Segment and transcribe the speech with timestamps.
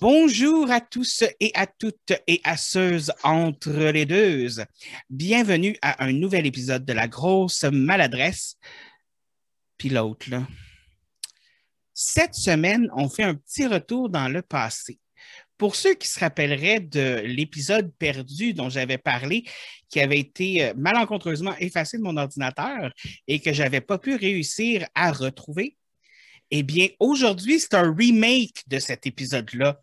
[0.00, 4.46] Bonjour à tous et à toutes et à ceux entre les deux.
[5.10, 8.56] Bienvenue à un nouvel épisode de La grosse maladresse.
[9.76, 10.46] Puis l'autre, là.
[11.94, 15.00] Cette semaine, on fait un petit retour dans le passé.
[15.56, 19.42] Pour ceux qui se rappelleraient de l'épisode perdu dont j'avais parlé,
[19.88, 22.92] qui avait été euh, malencontreusement effacé de mon ordinateur
[23.26, 25.76] et que je n'avais pas pu réussir à retrouver,
[26.52, 29.82] eh bien, aujourd'hui, c'est un remake de cet épisode-là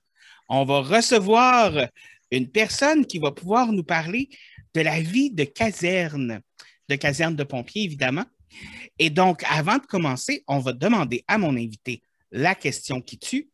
[0.49, 1.72] on va recevoir
[2.31, 4.30] une personne qui va pouvoir nous parler
[4.73, 6.41] de la vie de caserne,
[6.90, 8.26] de caserne de pompiers, évidemment.
[8.99, 13.49] Et donc, avant de commencer, on va demander à mon invité la question qui tue.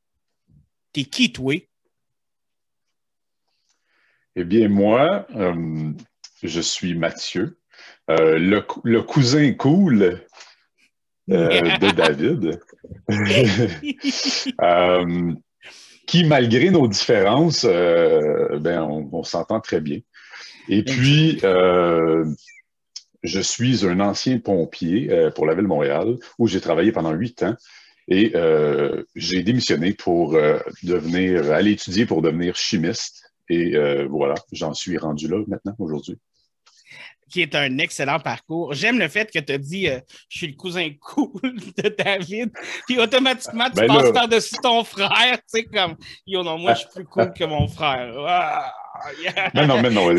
[0.94, 1.56] T'es qui, toi?
[4.36, 5.92] Eh bien, moi, euh,
[6.42, 7.60] je suis Mathieu,
[8.10, 10.22] euh, le, cousin cool
[11.30, 12.60] euh, de David.
[16.12, 20.00] qui, malgré nos différences, euh, ben, on, s'entend très bien.
[20.68, 22.26] Et puis, euh,
[23.24, 27.14] je suis un ancien pompier euh, pour la Ville de Montréal, où j'ai travaillé pendant
[27.14, 27.56] huit ans.
[28.10, 28.34] Et
[29.16, 30.38] j'ai démissionné pour
[30.84, 33.32] devenir, aller étudier pour devenir chimiste.
[33.48, 33.78] Et
[34.10, 36.18] voilà, j'en suis rendu là maintenant, aujourd'hui
[37.32, 38.74] qui est un excellent parcours.
[38.74, 42.52] J'aime le fait que tu as dit euh, je suis le cousin cool de David,
[42.88, 45.96] puis automatiquement tu ben passes par-dessus ton frère, tu sais, comme
[46.28, 48.14] yo, non, moi je suis plus cool que mon frère.
[48.28, 48.72] Ah,
[49.56, 50.14] non, non, mais non.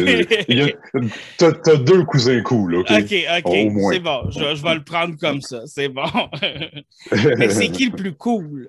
[1.38, 2.90] Tu as, deux cousins cool, OK?
[2.90, 3.52] OK, OK.
[3.92, 4.30] C'est bon.
[4.30, 5.62] Je, je, vais le prendre comme ça.
[5.66, 6.02] C'est bon.
[7.38, 8.68] mais c'est qui le plus cool?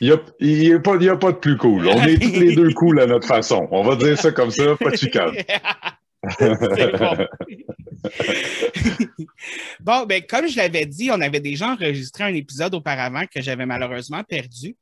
[0.00, 1.86] Il n'y a, pas de plus cool.
[1.88, 3.68] On est tous les deux cool à notre façon.
[3.70, 5.32] On va dire ça comme ça, pas de chicane.
[9.80, 10.06] bon.
[10.06, 14.22] ben, comme je l'avais dit, on avait déjà enregistré un épisode auparavant que j'avais malheureusement
[14.24, 14.76] perdu.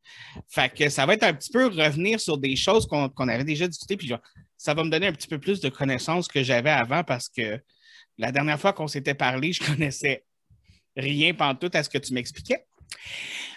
[0.48, 3.68] Fait que ça va être un petit peu revenir sur des choses qu'on avait déjà
[3.68, 3.96] discutées.
[3.96, 4.12] Puis
[4.56, 7.60] ça va me donner un petit peu plus de connaissances que j'avais avant parce que
[8.18, 10.24] la dernière fois qu'on s'était parlé, je connaissais
[10.96, 12.64] rien tout à ce que tu m'expliquais.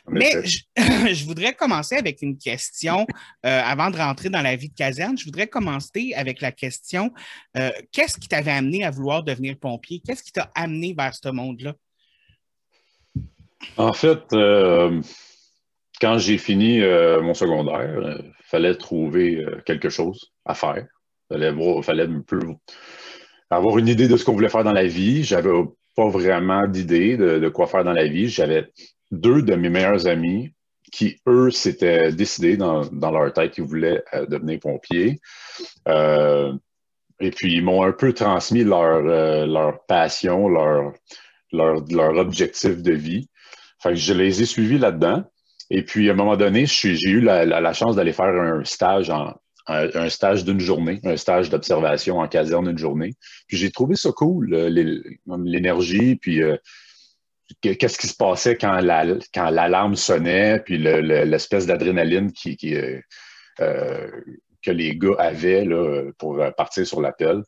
[0.07, 0.31] Mais
[1.13, 3.07] je, voudrais commencer avec une question
[3.45, 5.17] euh, avant de rentrer dans la vie de caserne.
[5.17, 7.11] Je voudrais commencer avec la question
[7.57, 10.01] euh, qu'est-ce qui t'avait amené à vouloir devenir pompier?
[10.05, 11.73] Qu'est-ce qui t'a amené vers ce monde-là?
[13.77, 15.01] En fait, euh,
[15.99, 20.85] quand j'ai fini mon secondaire, il fallait trouver quelque chose à faire.
[21.31, 22.39] Il fallait, un peu
[23.49, 25.23] avoir une idée de ce qu'on voulait faire dans la vie.
[25.23, 25.49] J'avais
[25.95, 28.27] pas vraiment d'idée de, de, quoi faire dans la vie.
[28.27, 28.69] J'avais
[29.11, 30.51] deux de mes meilleurs amis
[30.91, 35.19] qui, eux, s'étaient décidés dans, leur tête qu'ils voulaient euh, devenir pompiers.
[35.87, 36.53] Euh,
[37.19, 40.93] et puis, ils m'ont un peu transmis leur, euh, leur passion, leur,
[41.51, 43.29] leur, objectif de vie.
[43.81, 45.23] Fait je les ai suivis là-dedans.
[45.69, 49.33] Et puis, à un moment donné, j'ai eu la, chance d'aller faire un stage en,
[49.67, 53.15] un, stage d'une journée, un stage d'observation en caserne d'une journée.
[53.47, 54.49] Puis j'ai trouvé ça cool,
[55.25, 56.41] l'énergie, puis
[57.61, 62.99] qu'est-ce qui se passait quand l'alarme sonnait, puis l'espèce d'adrénaline qui, euh,
[63.59, 64.11] euh,
[64.63, 67.43] que les gars avaient là, pour partir sur l'appel.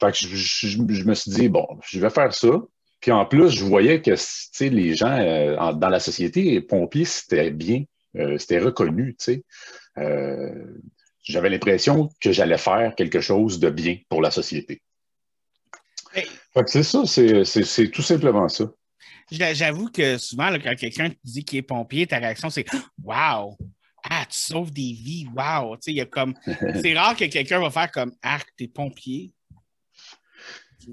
[0.00, 2.50] Fait que je, me suis dit, bon, je vais faire ça.
[3.00, 4.14] Puis en plus, je voyais que
[4.64, 7.84] les gens euh, dans la société, pompiers, c'était bien,
[8.38, 9.16] c'était reconnu.
[11.24, 14.82] J'avais l'impression que j'allais faire quelque chose de bien pour la société.
[16.66, 18.66] c'est ça, c'est tout simplement ça.
[19.32, 22.66] J'avoue que souvent, quand quelqu'un te dit qu'il est pompier, ta réaction, c'est
[23.02, 23.56] Wow!
[24.04, 25.76] Ah, tu sauves des vies, wow!
[25.76, 26.34] Tu sais, comme.
[26.82, 29.32] C'est rare que quelqu'un va faire comme Ah, t'es pompier.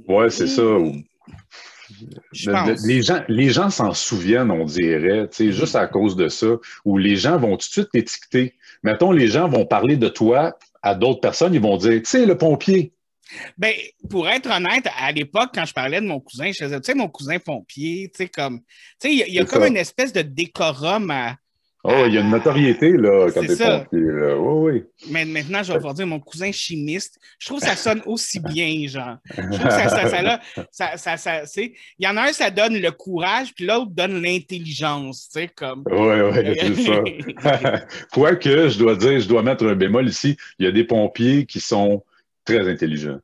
[0.07, 0.61] Ouais, c'est ça.
[2.85, 6.47] Les gens, les gens s'en souviennent, on dirait, tu sais, juste à cause de ça,
[6.85, 8.53] où les gens vont tout de suite t'étiqueter.
[8.83, 12.25] Mettons, les gens vont parler de toi à d'autres personnes, ils vont dire, tu sais,
[12.27, 12.93] le pompier.
[13.57, 13.73] Ben,
[14.09, 16.95] pour être honnête, à l'époque, quand je parlais de mon cousin, je faisais, tu sais,
[16.95, 18.59] mon cousin pompier, tu sais, comme,
[18.99, 21.35] tu sais, il y a, comme une espèce de décorum à.
[21.85, 24.37] Oh, il y a une notoriété, là, quand t'es pompier, là.
[24.37, 24.83] Oui, oui.
[25.11, 27.17] Mais maintenant, je vais vous dire mon cousin chimiste.
[27.39, 29.15] Je trouve que ça sonne aussi bien, genre.
[29.25, 32.77] Je trouve que ça, ça, ça, ça, ça, il y en a un, ça donne
[32.77, 35.83] le courage, puis l'autre donne l'intelligence, tu sais, comme.
[35.89, 37.85] Oui, oui, c'est ça.
[38.11, 41.45] Quoique, je dois dire, je dois mettre un bémol ici, il y a des pompiers
[41.45, 42.03] qui sont
[42.57, 43.19] très intelligent.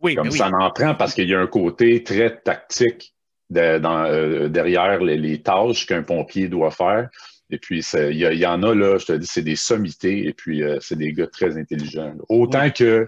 [0.00, 3.14] Oui, Comme ça en prend parce qu'il y a un côté très tactique
[3.56, 7.08] euh, derrière les, tâches qu'un pompier doit faire.
[7.50, 10.62] Et puis, il y, en a, là, je te dis, c'est des sommités et puis
[10.62, 12.14] euh, c'est des gars très intelligents.
[12.28, 13.06] Autant que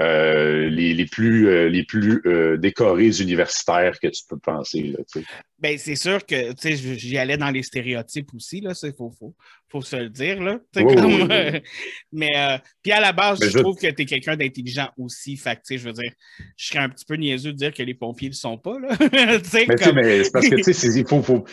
[0.00, 4.94] euh, les, plus, euh, les plus euh, décorés universitaires que tu peux penser.
[5.58, 9.12] ben, c'est sûr que j'y allais dans les stéréotypes aussi, il faut,
[9.68, 10.40] faut, se le dire.
[10.40, 10.60] Là,
[12.12, 12.30] mais
[12.80, 15.36] puis à la base, je, trouve que tu es quelqu'un d'intelligent aussi.
[15.36, 16.12] Fait je veux dire,
[16.56, 18.78] je serais un petit peu niaiseux de dire que les pompiers ne le sont pas.
[18.78, 18.90] Là.
[19.12, 21.22] mais, c'est parce que tu sais, il faut.
[21.22, 21.44] faut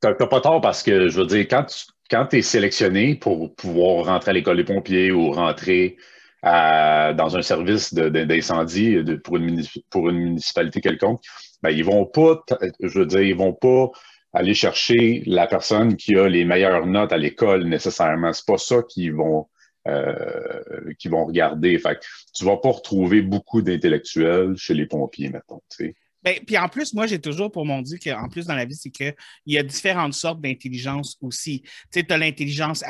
[0.00, 4.06] t'as pas tort parce que je veux dire, quand tu quand es sélectionné pour pouvoir
[4.06, 5.96] rentrer à l'école des pompiers ou rentrer
[6.42, 9.64] dans un service d'incendie pour, une,
[10.12, 11.22] municipalité quelconque,
[11.62, 12.42] ben, ils vont pas,
[12.80, 13.90] je veux dire, ils vont pas
[14.32, 18.32] aller chercher la personne qui a les meilleures notes à l'école nécessairement.
[18.32, 19.48] C'est pas ça qu'ils vont,
[19.86, 21.78] euh, vont regarder.
[21.78, 22.00] Fait
[22.34, 25.60] tu vas pas retrouver beaucoup d'intellectuels chez les pompiers, mettons.
[26.22, 28.76] Ben, puis en plus, moi, j'ai toujours pour mon dit qu'en plus dans la vie,
[28.76, 29.14] c'est qu'il
[29.46, 31.62] y a différentes sortes d'intelligence aussi.
[31.62, 32.84] Tu sais, tu as l'intelligence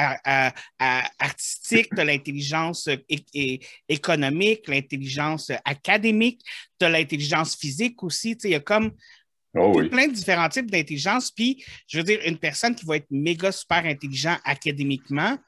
[1.18, 2.88] artistique, tu as l'intelligence
[3.88, 6.42] économique, l'intelligence académique,
[6.78, 8.36] tu as l'intelligence physique aussi.
[8.36, 8.92] Tu sais, il y a comme
[9.54, 11.30] oh plein de différents types d'intelligence.
[11.30, 15.38] Puis, je veux dire, une personne qui va être méga super intelligent académiquement,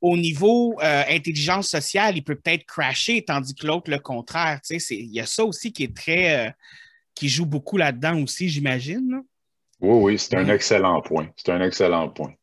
[0.00, 4.60] au niveau euh, intelligence sociale, il peut peut-être crasher, tandis que l'autre, le contraire.
[4.60, 6.46] Tu sais, il y a ça aussi qui est très.
[6.46, 6.50] Euh,
[7.14, 9.22] qui joue beaucoup là-dedans aussi, j'imagine.
[9.80, 11.28] Oui, oui, c'est un excellent point.
[11.36, 12.34] C'est un excellent point.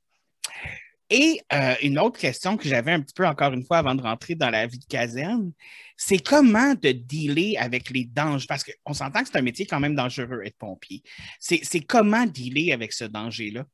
[1.10, 4.02] Et euh, une autre question que j'avais un petit peu encore une fois avant de
[4.02, 5.52] rentrer dans la vie de caserne,
[5.98, 9.82] c'est comment de dealer avec les dangers, parce qu'on s'entend que c'est un métier quand
[9.82, 11.04] même dangereux être pompier.
[11.40, 13.66] C'est comment dealer avec ce danger-là?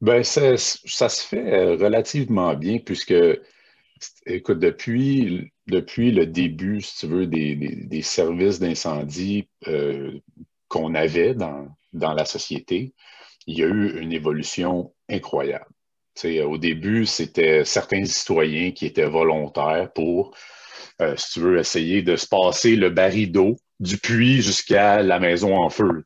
[0.00, 3.14] Ben, ça, se fait euh, relativement bien puisque,
[4.26, 10.12] écoute, depuis, depuis le début, si tu veux, des, services d'incendie euh,
[10.68, 12.94] qu'on avait dans, dans la société,
[13.46, 15.66] il y a eu une évolution incroyable.
[16.44, 20.36] au début, c'était certains citoyens qui étaient volontaires pour,
[21.00, 25.18] euh, si tu veux, essayer de se passer le baril d'eau du puits jusqu'à la
[25.20, 26.02] maison en feu.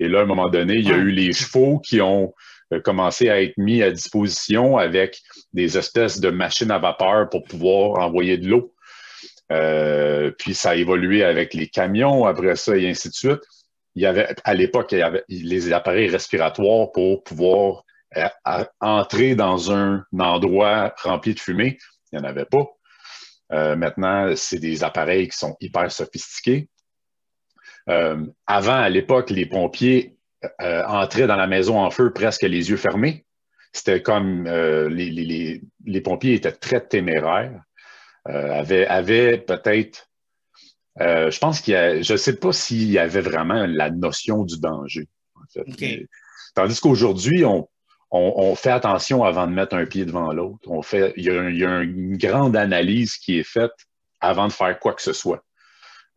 [0.00, 2.34] Et là, à un moment donné, il y a eu les chevaux qui ont
[2.72, 5.22] euh, commencé à être mis à disposition avec
[5.52, 8.74] des espèces de machines à vapeur pour pouvoir envoyer de l'eau.
[9.52, 13.40] Euh, puis ça a évolué avec les camions, après ça, et ainsi de suite.
[13.94, 17.84] Il y avait, à l'époque, il y avait les appareils respiratoires pour pouvoir
[18.16, 18.26] euh,
[18.80, 21.78] entrer dans un endroit rempli de fumée.
[22.10, 23.76] Il n'y en avait pas.
[23.76, 26.68] maintenant, c'est des appareils qui sont hyper sophistiqués.
[27.86, 30.15] avant, à l'époque, les pompiers
[30.60, 33.24] euh, entrait dans la maison en feu presque les yeux fermés.
[33.72, 37.62] C'était comme euh, les, pompiers étaient très téméraires,
[38.28, 40.08] euh, avaient, peut-être,
[40.98, 44.44] je pense qu'il y a, je ne sais pas s'il y avait vraiment la notion
[44.44, 45.08] du danger.
[46.54, 47.44] Tandis qu'aujourd'hui,
[48.10, 50.68] on, fait attention avant de mettre un pied devant l'autre.
[50.68, 53.72] On fait, il y, a, une grande analyse qui est faite
[54.20, 55.44] avant de faire quoi que ce soit.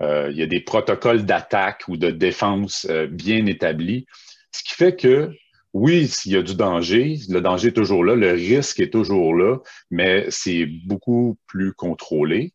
[0.01, 4.05] Euh, il y a des protocoles d'attaque ou de défense euh, bien établis,
[4.51, 5.31] ce qui fait que
[5.73, 9.35] oui, s'il y a du danger, le danger est toujours là, le risque est toujours
[9.35, 9.57] là,
[9.91, 12.53] mais c'est beaucoup plus contrôlé,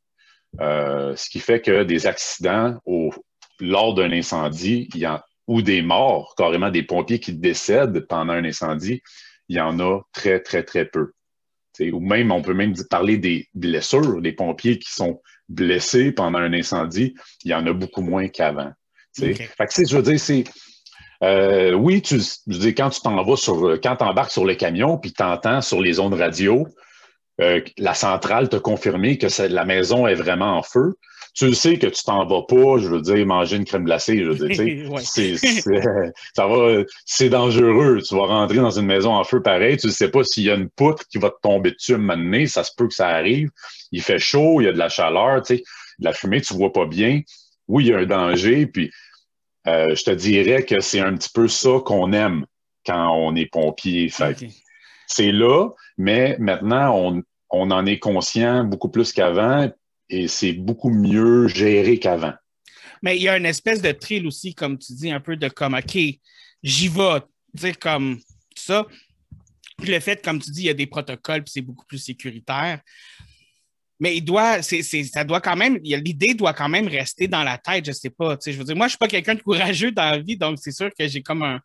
[0.60, 2.80] euh, ce qui fait que des accidents
[3.60, 4.88] lors d'un incendie
[5.46, 9.02] ou des morts, carrément des pompiers qui décèdent pendant un incendie,
[9.48, 11.12] il y en a très, très, très peu.
[11.80, 16.52] ou même, on peut même parler des blessures, des pompiers qui sont blessés pendant un
[16.52, 18.72] incendie, il y en a beaucoup moins qu'avant.
[19.16, 20.44] Fait que, je veux dire, c'est.
[21.22, 24.54] Euh, oui, tu, je veux quand tu t'en vas sur, quand tu embarques sur le
[24.56, 26.66] camion puis tu entends sur les ondes radio
[27.40, 30.94] euh, la centrale te confirmer que la maison est vraiment en feu,
[31.34, 34.30] tu sais que tu t'en vas pas, je veux dire, manger une crème glacée, je
[34.30, 35.36] veux dire, c'est,
[36.34, 38.00] ça va, c'est dangereux.
[38.06, 40.50] Tu vas rentrer dans une maison en feu pareil, tu ne sais pas s'il y
[40.50, 43.50] a une poutre qui va te tomber dessus un ça se peut que ça arrive.
[43.90, 45.62] Il fait chaud, il y a de la chaleur, tu sais,
[45.98, 47.20] de la fumée, tu vois pas bien.
[47.66, 48.90] Oui, il y a un danger, puis
[49.66, 52.46] euh, je te dirais que c'est un petit peu ça qu'on aime
[52.86, 54.12] quand on est pompier.
[55.06, 59.68] C'est là, mais maintenant, on, on en est conscient beaucoup plus qu'avant,
[60.08, 62.34] et c'est beaucoup mieux géré qu'avant.
[63.02, 65.48] Mais il y a une espèce de thrill aussi, comme tu dis, un peu de
[65.48, 65.98] comme, OK,
[66.62, 67.20] j'y vais,
[67.58, 68.18] tu comme
[68.56, 68.86] ça.
[69.78, 71.98] Puis le fait, comme tu dis, il y a des protocoles, puis c'est beaucoup plus
[71.98, 72.80] sécuritaire.
[74.00, 77.86] Mais il doit, ça doit quand même, l'idée doit quand même rester dans la tête,
[77.86, 78.36] je sais pas.
[78.44, 80.72] Je veux dire, moi, je suis pas quelqu'un de courageux dans la vie, donc c'est
[80.72, 81.60] sûr que j'ai comme un.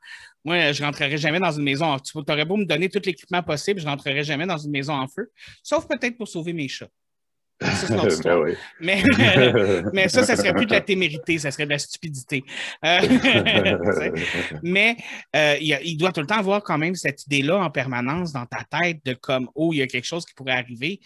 [0.46, 1.98] Moi, je rentrerai jamais dans une maison.
[2.00, 5.08] Tu aurais beau me donner tout l'équipement possible, je rentrerai jamais dans une maison en
[5.08, 5.32] feu,
[5.64, 6.90] sauf peut-être pour sauver mes chats.
[8.30, 9.04] Ben mais,
[9.94, 12.44] mais ça, ça serait plus de la témérité, ça serait de la stupidité.
[12.86, 13.00] Euh,
[14.64, 14.96] mais
[15.36, 18.64] euh, il, doit tout le temps avoir quand même cette idée-là en permanence dans ta
[18.80, 21.02] tête de comme, oh, il y a quelque chose qui pourrait arriver.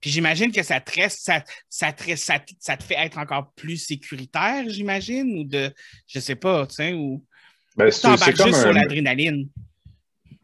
[0.00, 3.52] Puis j'imagine que ça te, reste, ça, ça, te, ça, ça, te fait être encore
[3.56, 5.72] plus sécuritaire, j'imagine, ou de,
[6.06, 7.24] je sais pas, tu sais, ou
[7.76, 8.52] ben, tu juste un...
[8.52, 9.48] sur l'adrénaline.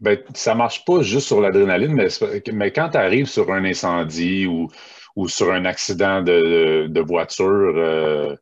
[0.01, 2.09] Ben, ça marche pas juste sur l'adrénaline, mais,
[2.53, 4.69] mais, quand tu arrives sur un incendie ou,
[5.17, 8.37] ou sur un accident de, voiture euh,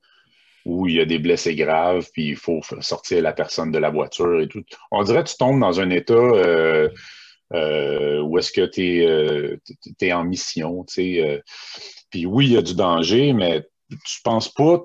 [0.64, 3.90] où il y a des blessés graves, puis il faut sortir la personne de la
[3.90, 6.88] voiture et tout, on dirait que tu tombes dans un état euh,
[7.52, 11.42] euh, où est-ce que tu es, en mission, tu sais.
[12.10, 14.82] puis oui, il y a du danger, mais tu penses pas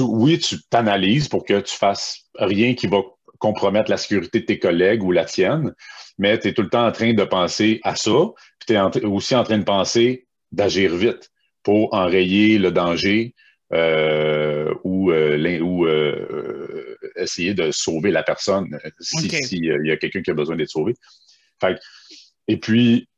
[0.00, 3.02] oui, tu t'analyses pour que tu fasses rien qui va
[3.38, 5.74] compromettre la sécurité de tes collègues ou la tienne,
[6.18, 9.04] mais tu es tout le temps en train de penser à ça, puis tu es
[9.04, 10.23] aussi en train de penser
[10.54, 11.30] d'agir vite
[11.62, 13.34] pour enrayer le danger
[13.72, 20.22] euh, ou, euh, ou euh, essayer de sauver la personne s'il si, y a quelqu'un
[20.22, 20.94] qui a besoin d'être sauvé.
[22.46, 23.08] et puis,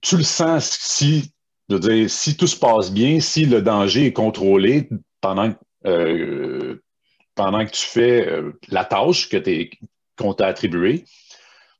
[0.00, 1.32] tu le sens si,
[1.68, 4.88] je veux dire, si tout se passe bien, si le danger est contrôlé
[5.20, 8.28] pendant, pendant que tu fais
[8.68, 9.28] la tâche
[10.16, 11.04] qu'on t'a attribuée,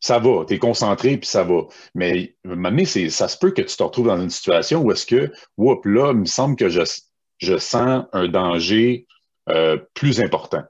[0.01, 1.63] ça va, tu es concentré, puis ça va.
[1.95, 5.33] Mais maintenant, ça se peut que tu te retrouves dans une situation où est-ce que,
[5.57, 6.83] whoop, là, il me semble que je,
[7.39, 9.07] je sens un danger
[9.49, 10.63] euh, plus important.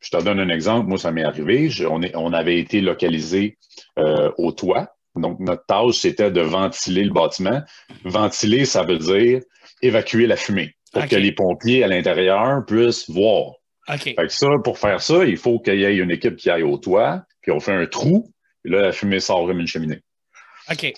[0.00, 0.88] Je te donne un exemple.
[0.88, 1.68] Moi, ça m'est arrivé.
[1.88, 3.58] on, est, on, avait été localisé
[3.98, 4.92] euh, au toit.
[5.16, 7.62] Donc, notre tâche, c'était de ventiler le bâtiment.
[8.04, 9.40] Ventiler, ça veut dire
[9.82, 13.54] évacuer la fumée pour que les pompiers à l'intérieur puissent voir.
[14.28, 17.22] ça, pour faire ça, il faut qu'il y ait une équipe qui aille au toit,
[17.40, 18.30] puis on fait un trou,
[18.66, 20.02] et là, la fumée sort comme une cheminée.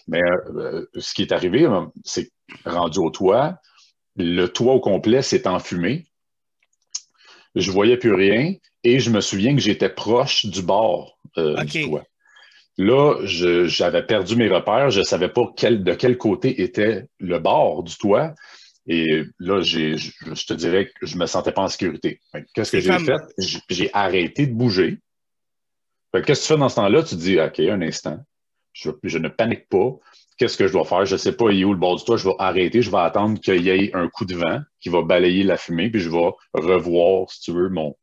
[0.08, 2.30] Mais euh, ce qui est arrivé, euh, c'est
[2.64, 3.58] rendu au toit,
[4.16, 6.06] le toit au complet s'est enfumé.
[7.54, 11.84] Je voyais plus rien et je me souviens que j'étais proche du bord euh, du
[11.84, 12.04] toit.
[12.78, 14.90] Là, j'avais perdu mes repères.
[14.90, 18.34] Je ne savais pas de quel côté était le bord du toit.
[18.86, 22.20] Et là, je, te dirais que je ne me sentais pas en sécurité.
[22.54, 23.20] Qu'est-ce que j'ai fait?
[23.68, 24.98] J'ai arrêté de bouger.
[26.12, 27.02] Qu'est-ce que tu fais dans ce temps-là?
[27.02, 28.18] Tu te dis, OK, un instant,
[28.72, 29.96] je, ne panique pas.
[30.38, 31.04] Qu'est-ce que je dois faire?
[31.04, 32.16] Je ne sais pas où est le bord du toit?
[32.16, 32.80] Je vais arrêter.
[32.80, 35.90] Je vais attendre qu'il y ait un coup de vent qui va balayer la fumée,
[35.90, 37.96] puis je vais revoir, si tu veux, mon,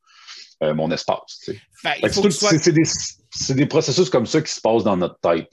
[0.63, 1.49] euh, mon espace.
[3.31, 5.49] C'est des, processus comme ça qui se passent dans notre tête.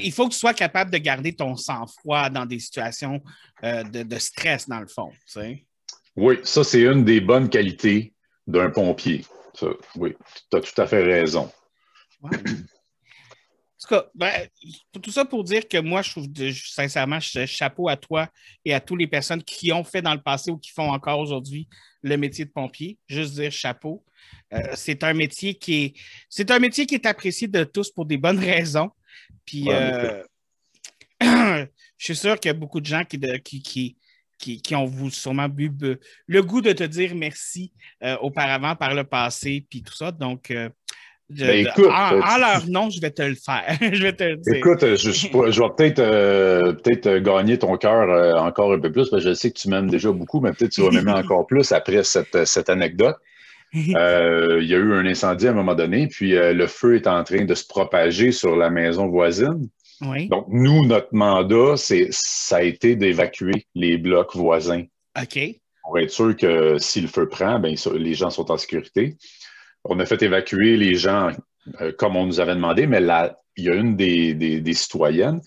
[0.00, 3.22] il faut que tu sois capable de garder ton sang-froid dans des situations
[3.62, 5.10] euh, de, stress, dans le fond.
[6.16, 8.12] Oui, ça, c'est une des bonnes qualités
[8.46, 9.24] d'un pompier.
[9.94, 10.16] oui,
[10.50, 11.50] tu as tout à fait raison.
[12.22, 14.48] En tout cas, ben,
[15.00, 18.28] tout ça pour dire que moi, je trouve sincèrement, chapeau à toi
[18.64, 21.20] et à toutes les personnes qui ont fait dans le passé ou qui font encore
[21.20, 21.68] aujourd'hui
[22.02, 22.98] le métier de pompier.
[23.06, 24.04] Juste dire chapeau.
[24.52, 25.94] Euh, c'est un métier qui est
[26.28, 28.90] c'est un métier qui est apprécié de tous pour des bonnes raisons.
[29.44, 30.24] Puis euh,
[31.20, 31.66] je
[31.98, 33.96] suis sûr qu'il y a beaucoup de gens qui, qui,
[34.38, 35.70] qui, qui, ont sûrement bu
[36.26, 37.72] le goût de te dire merci
[38.02, 40.10] euh, auparavant par le passé, puis tout ça.
[40.12, 40.52] Donc,
[41.30, 43.76] ben, en, leur nom, je vais te le faire.
[43.92, 44.54] je vais te le dire.
[44.54, 49.30] Écoute, je, je, vais peut-être peut gagner ton cœur encore un peu plus, parce que
[49.30, 52.02] je sais que tu m'aimes déjà beaucoup, mais peut-être tu vas m'aimer encore plus après
[52.02, 53.16] cette, cette anecdote.
[53.74, 56.96] Euh, il y a eu un incendie à un moment donné, puis euh, le feu
[56.96, 59.68] est en train de se propager sur la maison voisine.
[60.00, 64.84] Donc, nous, notre mandat, c'est, ça a été d'évacuer les blocs voisins.
[65.20, 65.38] OK.
[65.82, 69.16] Pour être sûr que si le feu prend, ben, les gens sont en sécurité.
[69.84, 71.30] On a fait évacuer les gens
[71.80, 75.40] euh, comme on nous avait demandé, mais là, il y a une des, citoyennes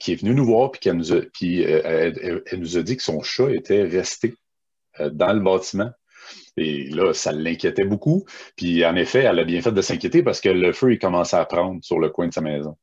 [0.00, 0.98] qui est venue nous voir, puis, a,
[1.68, 4.34] elle, nous a dit que son chat était resté
[4.98, 5.90] dans le bâtiment
[6.56, 8.24] et là, ça l'inquiétait beaucoup.
[8.56, 11.36] Puis en effet, elle a bien fait de s'inquiéter parce que le feu, il commençait
[11.36, 12.76] à prendre sur le coin de sa maison.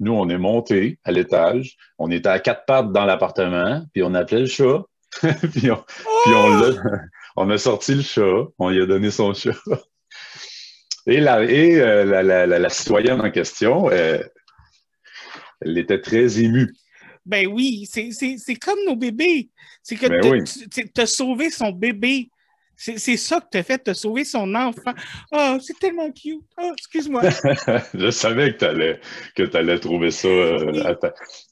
[0.00, 4.14] Nous, on est monté à l'étage, on était à quatre pattes dans l'appartement, puis on
[4.14, 4.82] appelait le chat.
[5.20, 5.70] puis,
[7.36, 9.52] on, a, sorti le chat, on lui a donné son chat.
[11.06, 14.18] Et la, et, euh, la, citoyenne en question, euh,
[15.60, 16.74] elle était très émue.
[17.24, 19.50] Ben oui, c'est comme nos bébés.
[19.82, 22.30] C'est que ben tu as sauvé son bébé
[22.76, 24.92] c'est ça que tu as fait, tu as sauvé son enfant.
[25.32, 26.42] Oh, c'est tellement cute.
[26.60, 27.22] Oh, excuse-moi.
[27.94, 29.00] je savais que tu allais,
[29.34, 30.94] que allais trouver ça euh,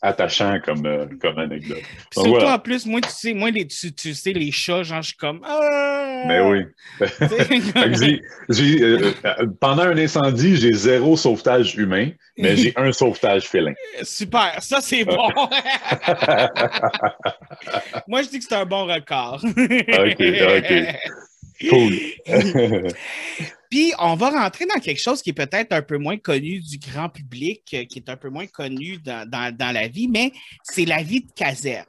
[0.03, 1.83] attachant comme, euh, comme anecdote.
[2.13, 5.17] surtout en plus, moi, tu sais, moi, les, tu, sais, les chats, genre, je suis
[5.17, 5.41] comme.
[5.45, 6.25] Ah!
[6.27, 6.65] Mais oui.
[8.85, 9.13] Euh,
[9.61, 13.73] pendant un incendie, j'ai zéro sauvetage humain, mais j'ai un sauvetage félin.
[14.03, 15.29] Super, ça c'est bon.
[18.07, 19.41] moi, je dis que c'est un bon record.
[19.45, 20.73] OK, OK.
[21.61, 21.99] Cool.
[23.75, 26.79] Puis on va rentrer dans quelque chose qui est peut-être un peu moins connu du
[26.79, 30.33] grand public, euh, qui est un peu moins connu dans, dans la vie, mais
[30.63, 31.87] c'est la vie de caserne.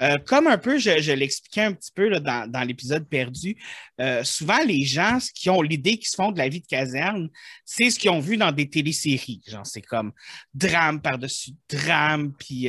[0.00, 3.56] Euh, comme un peu, je, l'expliquais un petit peu dans, l'épisode perdu,
[4.00, 7.30] euh, souvent les gens qui ont l'idée qui se font de la vie de caserne,
[7.64, 9.42] c'est ce qu'ils ont vu dans des téléséries.
[9.46, 10.12] Genre, c'est comme
[10.52, 12.68] drame par-dessus drame, puis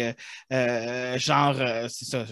[0.49, 1.55] genre,
[1.89, 2.25] c'est ça,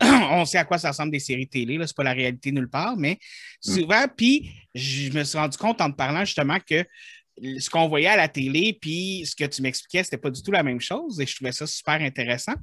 [0.30, 2.96] on sait à quoi ça ressemble des séries télé, c'est pas la réalité nulle part,
[2.96, 3.18] mais
[3.64, 3.72] mm.
[3.72, 6.84] souvent, puis je me suis rendu compte en te parlant justement que
[7.58, 10.52] ce qu'on voyait à la télé, puis ce que tu m'expliquais, c'était pas du tout
[10.52, 12.54] la même chose et je trouvais ça super intéressant.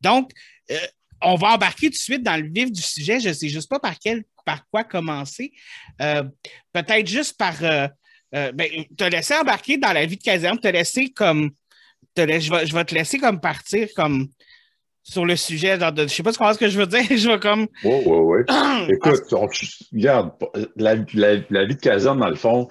[0.00, 0.30] Donc,
[0.70, 0.78] euh,
[1.22, 3.20] on va embarquer tout de suite dans le vif du sujet.
[3.20, 5.52] Je ne sais juste pas par, quel, par quoi commencer.
[6.00, 6.24] Euh,
[6.72, 7.62] peut-être juste par.
[7.62, 7.88] Euh,
[8.32, 11.50] ben, te laisser embarquer dans la vie de caserne, te laisser comme.
[12.14, 14.28] Te je, vais, te laisser comme partir comme
[15.02, 15.78] sur le sujet.
[15.78, 17.02] je ne sais pas ce que je veux dire.
[17.10, 17.66] je vais comme.
[17.84, 18.86] Oui, oui, oui.
[18.88, 19.22] Écoute,
[19.92, 20.32] regarde,
[20.76, 22.68] la, vie de caserne, dans le fond,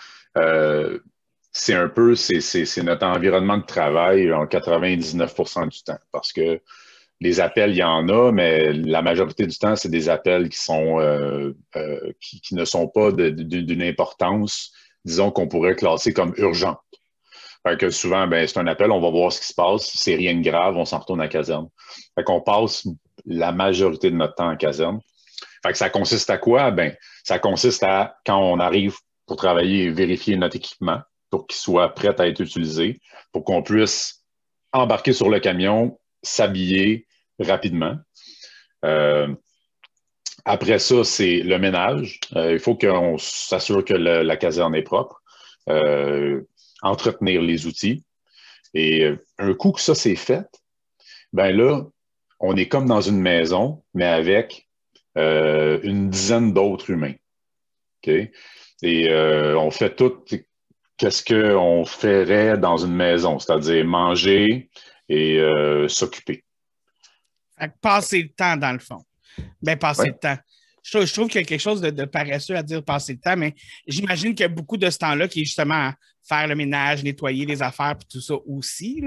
[1.52, 6.00] c'est un peu, c'est notre environnement de travail en 99% du temps.
[6.12, 6.62] Parce que
[7.22, 10.58] les appels, il y en a, mais la majorité du temps, c'est des appels qui
[10.58, 14.74] sont euh, euh, qui, ne sont pas d'une importance,
[15.06, 16.80] disons, qu'on pourrait classer comme urgente.
[17.68, 19.91] Fait que souvent, ben, c'est un appel, on va voir ce qui se passe.
[19.94, 21.68] C'est rien de grave, on s'en retourne à la caserne.
[22.15, 22.88] Fait qu'on passe
[23.25, 25.00] la majorité de notre temps en caserne.
[25.63, 26.72] Fait que ça consiste à quoi?
[26.72, 28.96] Ben, ça consiste à, quand on arrive
[29.27, 33.00] pour travailler, vérifier notre équipement pour qu'il soit prêt à être utilisé,
[33.32, 34.25] pour qu'on puisse
[34.74, 37.08] embarquer sur le camion, s'habiller
[37.39, 37.96] rapidement.
[38.86, 39.27] Euh,
[40.46, 42.20] après ça, c'est le ménage.
[42.36, 45.22] Euh, il faut qu'on s'assure que la caserne est propre.
[45.70, 46.41] Euh,
[46.82, 48.04] entretenir les outils.
[48.74, 50.48] Et un coup que ça c'est fait,
[51.34, 51.84] ben là,
[52.40, 54.68] on est comme dans une maison, mais avec
[55.16, 57.16] une dizaine d'autres humains.
[58.08, 60.24] Et on fait tout
[61.02, 64.70] qu'est-ce qu'on ferait dans une maison, c'est-à-dire manger
[65.10, 66.44] et euh, s'occuper.
[67.82, 69.04] Passer le temps, dans le fond.
[69.62, 70.38] Bien, passer le temps.
[70.84, 73.54] Je trouve, qu'il y a quelque chose de, paresseux à dire passer le temps, mais
[73.88, 75.91] j'imagine qu'il y a beaucoup de ce temps-là qui est justement
[76.28, 79.04] faire le ménage, nettoyer les affaires, et tout ça aussi.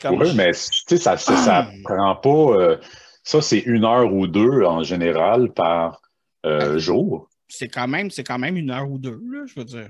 [0.00, 2.28] Comme oui, mais ça ne ça, prend pas.
[2.28, 2.76] Euh,
[3.22, 6.00] ça, c'est une heure ou deux en général par
[6.46, 6.78] euh, ah.
[6.78, 7.28] jour.
[7.48, 9.88] C'est quand, même, quand même une heure ou deux, je veux dire.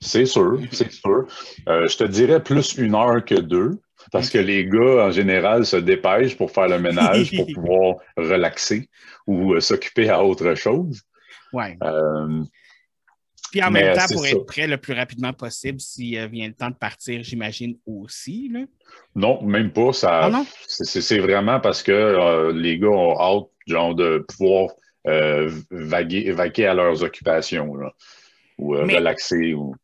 [0.00, 1.26] C'est sûr, c'est sûr.
[1.68, 3.80] Euh, je te dirais plus une heure que deux,
[4.12, 8.88] parce que les gars, en général, se dépêchent pour faire le ménage, pour pouvoir relaxer
[9.26, 11.02] ou euh, s'occuper à autre chose.
[11.52, 11.64] Oui.
[11.82, 12.42] Euh,
[13.50, 16.70] Puis en même temps, pour être prêt le plus rapidement possible s'il vient le temps
[16.70, 18.50] de partir, j'imagine aussi.
[18.52, 18.60] Là.
[19.14, 19.92] Non, même pas.
[19.92, 24.70] Ça, ah c'est vraiment parce que les gars ont hâte genre, de pouvoir
[25.70, 27.72] vaguer, vaquer à leurs occupations.
[28.58, 29.54] ou relaxer.
[29.54, 29.74] Ou...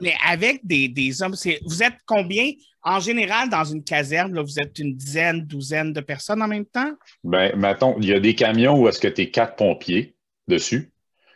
[0.00, 4.38] Mais avec des, des hommes, vous êtes combien en général dans une caserne?
[4.40, 6.92] vous êtes une dizaine, douzaine de personnes en même temps?
[7.24, 10.14] Bien, mettons, il y a des camions où est-ce que tu es quatre pompiers
[10.48, 10.92] dessus,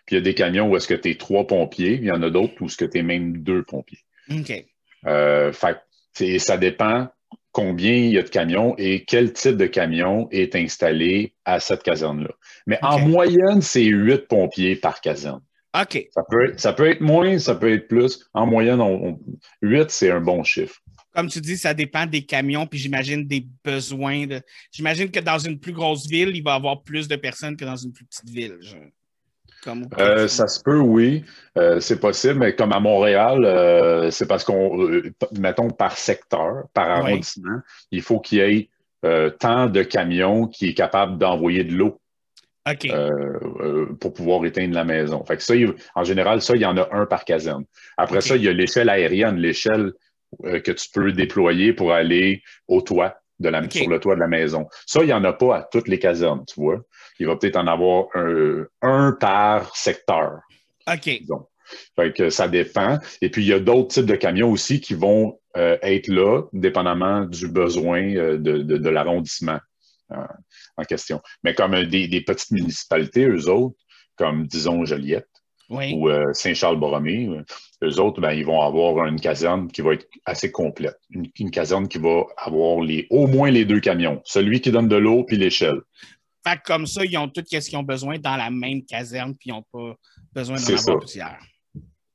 [0.07, 2.13] puis il y a des camions où est-ce que tu es trois pompiers, il y
[2.13, 4.01] en a d'autres où est-ce que tu es même deux pompiers.
[4.31, 4.65] OK.
[5.07, 5.79] Euh, fait,
[6.39, 7.09] ça dépend
[7.53, 11.83] combien il y a de camions et quel type de camion est installé à cette
[11.83, 12.31] caserne-là.
[12.67, 15.41] Mais en moyenne, c'est huit pompiers par caserne.
[15.81, 16.09] OK.
[16.11, 18.25] Ça peut, être, moins, ça peut être plus.
[18.33, 19.19] En moyenne, on,
[19.63, 20.81] 8, c'est un bon chiffre.
[21.15, 24.27] Comme tu dis, ça dépend des camions, puis j'imagine des besoins.
[24.27, 24.41] De...
[24.71, 27.65] J'imagine que dans une plus grosse ville, il va y avoir plus de personnes que
[27.65, 28.59] dans une plus petite ville.
[29.99, 31.25] Euh, ça se peut, oui.
[31.59, 34.89] Euh, c'est possible, mais comme à Montréal, euh, c'est parce qu'on,
[35.39, 37.61] mettons, par secteur, par arrondissement,
[37.91, 38.71] il faut qu'il y ait
[39.39, 42.01] tant de camions qui est capable d'envoyer de l'eau
[42.67, 43.11] euh,
[43.61, 45.25] euh, pour pouvoir éteindre la maison.
[45.25, 45.55] Fait que ça,
[45.95, 47.65] en général, ça, il y en a un par caserne.
[47.97, 49.93] Après ça, il y a l'échelle aérienne, l'échelle
[50.45, 54.21] euh, que tu peux déployer pour aller au toit, de la, sur le toit de
[54.21, 54.67] la maison.
[54.85, 56.81] Ça, il n'y en a pas à toutes les casernes, tu vois.
[57.21, 58.07] Il va peut-être en avoir
[58.83, 60.41] un, par secteur.
[60.93, 61.21] OK.
[61.95, 62.99] Fait que ça dépend.
[63.23, 67.25] Et puis, il y a d'autres types de camions aussi qui vont être là, dépendamment
[67.25, 69.59] du besoin de, de l'arrondissement
[70.11, 71.21] en question.
[71.43, 73.77] Mais comme euh, des, petites municipalités, eux autres,
[74.17, 75.29] comme disons Joliette
[75.69, 77.43] ou euh, Saint-Charles-Borromée, euh,
[77.85, 80.97] eux autres, ben, ils vont avoir une caserne qui va être assez complète.
[81.11, 84.97] Une, caserne qui va avoir les, au moins les deux camions, celui qui donne de
[84.97, 85.81] l'eau puis l'échelle.
[86.47, 89.51] Fait comme ça, ils ont tout ce qu'ils ont besoin dans la même caserne, puis
[89.51, 89.97] ils n'ont pas
[90.33, 91.37] besoin d'en avoir plusieurs.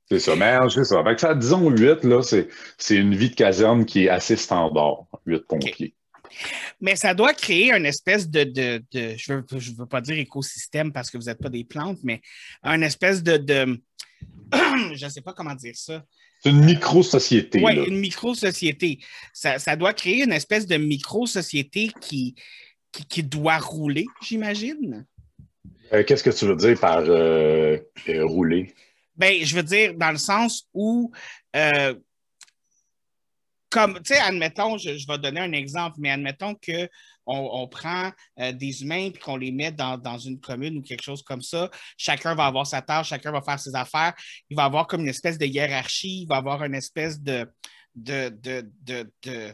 [0.09, 1.03] C'est ça, mais c'est ça.
[1.03, 1.35] Fait ça.
[1.35, 5.93] Disons 8, là, c'est une vie de caserne qui est assez standard, 8 pompiers.
[6.79, 11.09] Mais ça doit créer une espèce de, je ne veux, veux, pas dire écosystème parce
[11.09, 12.21] que vous n'êtes pas des plantes, mais
[12.63, 13.79] une espèce de,
[14.53, 16.03] je ne sais pas comment dire ça.
[16.43, 17.61] C'est une micro-société.
[17.63, 18.99] Oui, une micro-société.
[19.31, 22.35] Ça, doit créer une espèce de micro-société qui,
[22.91, 25.05] qui, doit rouler, j'imagine.
[25.93, 27.77] Euh, qu'est-ce que tu veux dire par euh,
[28.09, 28.73] euh, rouler?
[29.15, 31.11] Ben, je veux dire dans le sens où
[33.71, 36.87] comme, tu sais, admettons, je, vais donner un exemple, mais admettons qu'on
[37.25, 41.23] on prend euh, des humains et qu'on les met dans, une commune ou quelque chose
[41.23, 41.71] comme ça.
[41.97, 44.13] Chacun va avoir sa tâche, chacun va faire ses affaires.
[44.49, 47.47] Il va avoir comme une espèce de hiérarchie, il va avoir une espèce de,
[47.95, 49.49] de, de, de,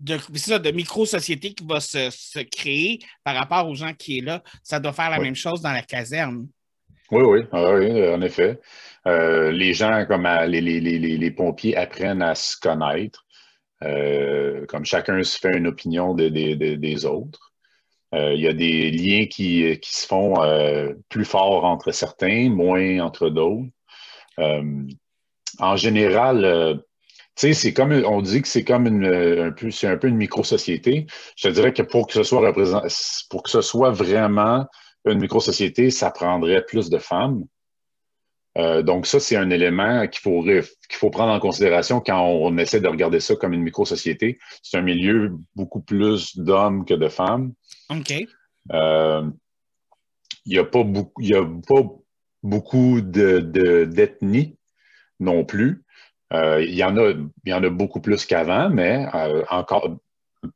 [0.00, 4.42] de micro-société qui va se, créer par rapport aux gens qui sont là.
[4.62, 6.48] Ça doit faire la même chose dans la caserne.
[7.10, 8.60] Oui, oui, ah oui, en effet.
[9.06, 13.26] Euh, les gens, comme les, les, pompiers, apprennent à se connaître.
[13.82, 17.52] Euh, comme chacun se fait une opinion des autres.
[18.14, 23.00] Euh, il y a des liens qui, se font euh, plus forts entre certains, moins
[23.00, 23.70] entre d'autres.
[25.58, 26.82] en général,
[27.36, 31.06] c'est comme on dit que c'est comme un peu, c'est un peu une micro-société.
[31.36, 32.52] Je te dirais que pour que ce soit
[33.30, 34.66] pour que ce soit vraiment
[35.06, 37.44] une micro-société, ça prendrait plus de femmes.
[38.58, 42.56] Euh, donc, ça, c'est un élément qu'il faut, qu'il faut prendre en considération quand on,
[42.58, 44.38] essaie de regarder ça comme une micro-société.
[44.62, 47.52] C'est un milieu beaucoup plus d'hommes que de femmes.
[47.90, 48.12] OK.
[48.72, 49.30] Euh,
[50.46, 51.82] il n'y a pas beaucoup, y a pas
[52.42, 54.56] beaucoup d'ethnies
[55.20, 55.84] non plus.
[56.32, 57.12] Euh, il, y en a,
[57.44, 59.06] y en a beaucoup plus qu'avant, mais
[59.50, 59.96] encore,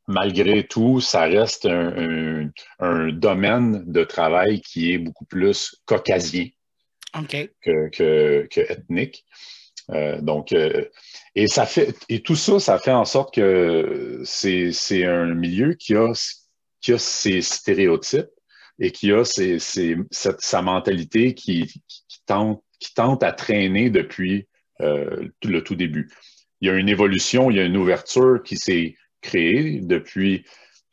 [0.09, 6.49] malgré tout, ça reste un, domaine de travail qui est beaucoup plus caucasien
[7.23, 9.25] que, ethnique.
[9.91, 10.85] Euh, donc, euh,
[11.35, 15.95] et ça fait, et tout ça, ça fait en sorte que c'est un milieu qui
[15.95, 16.13] a,
[16.81, 18.31] qui a ses stéréotypes
[18.79, 21.71] et qui a sa mentalité qui,
[22.27, 24.49] tente, qui tente à traîner depuis
[24.81, 26.11] euh, le tout début.
[26.61, 30.45] Il y a une évolution, il y a une ouverture qui s'est créée depuis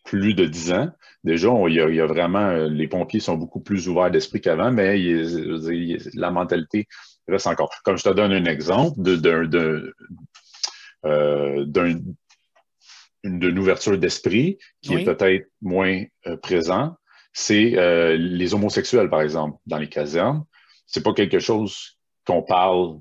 [0.04, 0.92] plus de dix ans
[1.24, 5.00] déjà, il, y a, vraiment, euh, les pompiers sont beaucoup plus ouverts d'esprit qu'avant, mais
[6.14, 6.88] la mentalité
[7.28, 7.72] reste encore.
[7.84, 9.94] Comme je te donne un exemple d'une
[11.06, 11.66] euh,
[13.58, 16.96] ouverture d'esprit qui est peut-être moins euh, présent,
[17.34, 20.44] c'est les homosexuels, par exemple, dans les casernes.
[20.86, 23.00] C'est pas quelque chose qu'on parle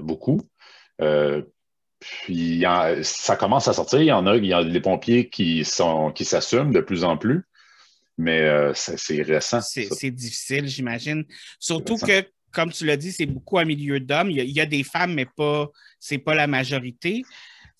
[0.00, 0.40] beaucoup.
[2.00, 2.64] Puis
[3.02, 4.00] ça commence à sortir.
[4.00, 7.04] Il y en a, il y a des pompiers qui sont qui s'assument de plus
[7.04, 7.44] en plus,
[8.16, 9.60] mais euh, c'est récent.
[9.60, 11.24] C'est difficile, j'imagine.
[11.58, 14.30] Surtout que, comme tu l'as dit, c'est beaucoup un milieu d'hommes.
[14.30, 17.22] Il, y a des femmes, mais pas c'est pas la majorité.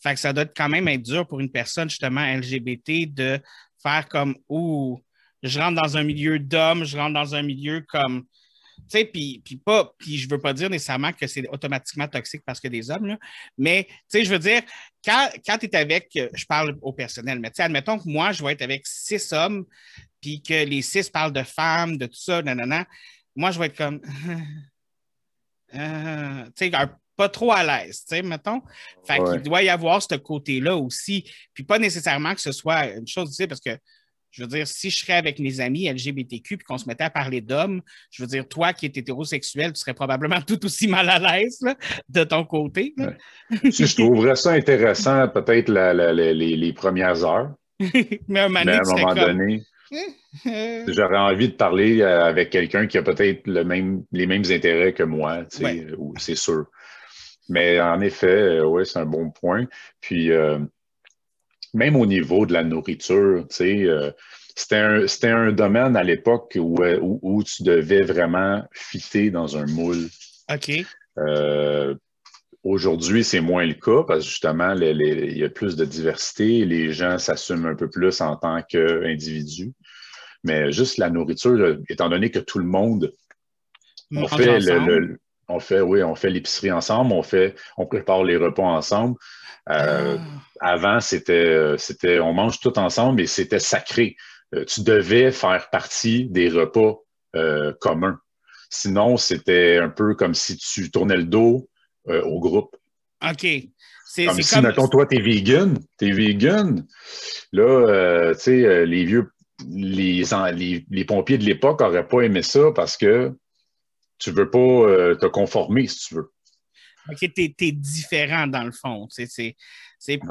[0.03, 3.41] Fait que ça doit quand même être dur pour une personne justement LGBT de
[3.83, 5.01] faire comme Ouh,
[5.43, 8.25] je rentre dans un milieu d'hommes, je rentre dans un milieu comme
[8.79, 12.43] tu sais, puis, puis pas, puis je veux pas dire nécessairement que c'est automatiquement toxique
[12.45, 13.19] parce que des hommes, là,
[13.57, 14.63] mais tu sais, je veux dire,
[15.05, 18.33] quand, quand tu es avec, je parle au personnel, mais tu sais, admettons que moi,
[18.33, 19.65] je vais être avec six hommes,
[20.21, 22.87] puis que les six parlent de femmes, de tout ça, nanana,
[23.37, 24.01] moi, je vais être comme,
[25.75, 26.71] euh, tu sais,
[27.19, 28.63] pas trop à l'aise, tu sais, mettons.
[29.05, 31.29] Fait qu'il doit y avoir ce côté-là aussi.
[31.53, 33.77] Puis pas nécessairement que ce soit une chose, tu sais, parce que
[34.39, 37.11] je veux dire, si je serais avec mes amis LGBTQ et qu'on se mettait à
[37.11, 41.11] parler d'hommes, je veux dire, toi qui es hétérosexuel, tu serais probablement tout aussi mal
[41.11, 41.59] à l'aise
[42.09, 42.95] de ton côté.
[43.71, 47.51] si je trouverais ça intéressant, peut-être les, premières heures.
[47.81, 49.63] mais, un Mais à un moment donné,
[50.87, 54.93] j'aurais envie de parler euh, avec quelqu'un qui a peut-être le même, les mêmes intérêts
[54.93, 56.67] que moi, c'est sûr.
[57.49, 58.27] Mais en effet,
[58.61, 59.65] euh, oui, c'est un bon point.
[60.01, 60.59] Puis, euh,
[61.75, 64.11] même au niveau de la nourriture, tu sais, euh,
[64.55, 70.09] c'était un, domaine à l'époque où, où, tu devais vraiment fitter dans un moule.
[70.53, 70.73] OK.
[71.19, 71.95] Euh,
[72.65, 76.93] aujourd'hui, c'est moins le cas parce que justement, il y a plus de diversité, les
[76.93, 79.73] gens s'assument un peu plus en tant qu'individus.
[80.43, 83.13] Mais juste la nourriture, étant donné que tout le monde
[84.15, 88.37] on fait le, on fait, oui, on fait l'épicerie ensemble, on fait, on prépare les
[88.37, 89.17] repas ensemble.
[89.71, 90.17] Euh,
[90.61, 90.73] ah.
[90.73, 94.17] Avant, c'était, euh, c'était, on mange tout ensemble et c'était sacré.
[94.55, 96.99] Euh, tu devais faire partie des repas
[97.81, 98.19] communs.
[98.69, 101.69] Sinon, c'était un peu comme si tu tournais le dos
[102.09, 102.75] au groupe.
[103.23, 103.47] OK.
[104.07, 106.85] C'est, comme si, mettons, toi, t'es vegan, t'es vegan.
[107.53, 109.31] Là, tu sais, les vieux,
[109.69, 113.33] les, les, les pompiers de l'époque n'auraient pas aimé ça parce que
[114.19, 116.33] tu veux pas te conformer, si tu veux.
[117.11, 119.09] OK, tu es, différent dans le fond.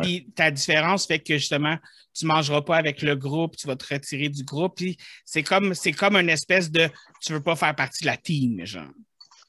[0.02, 1.78] Puis ta différence fait que justement,
[2.14, 4.76] tu ne mangeras pas avec le groupe, tu vas te retirer du groupe.
[4.76, 6.88] Puis c'est comme, comme une espèce de
[7.22, 8.92] tu ne veux pas faire partie de la team, genre.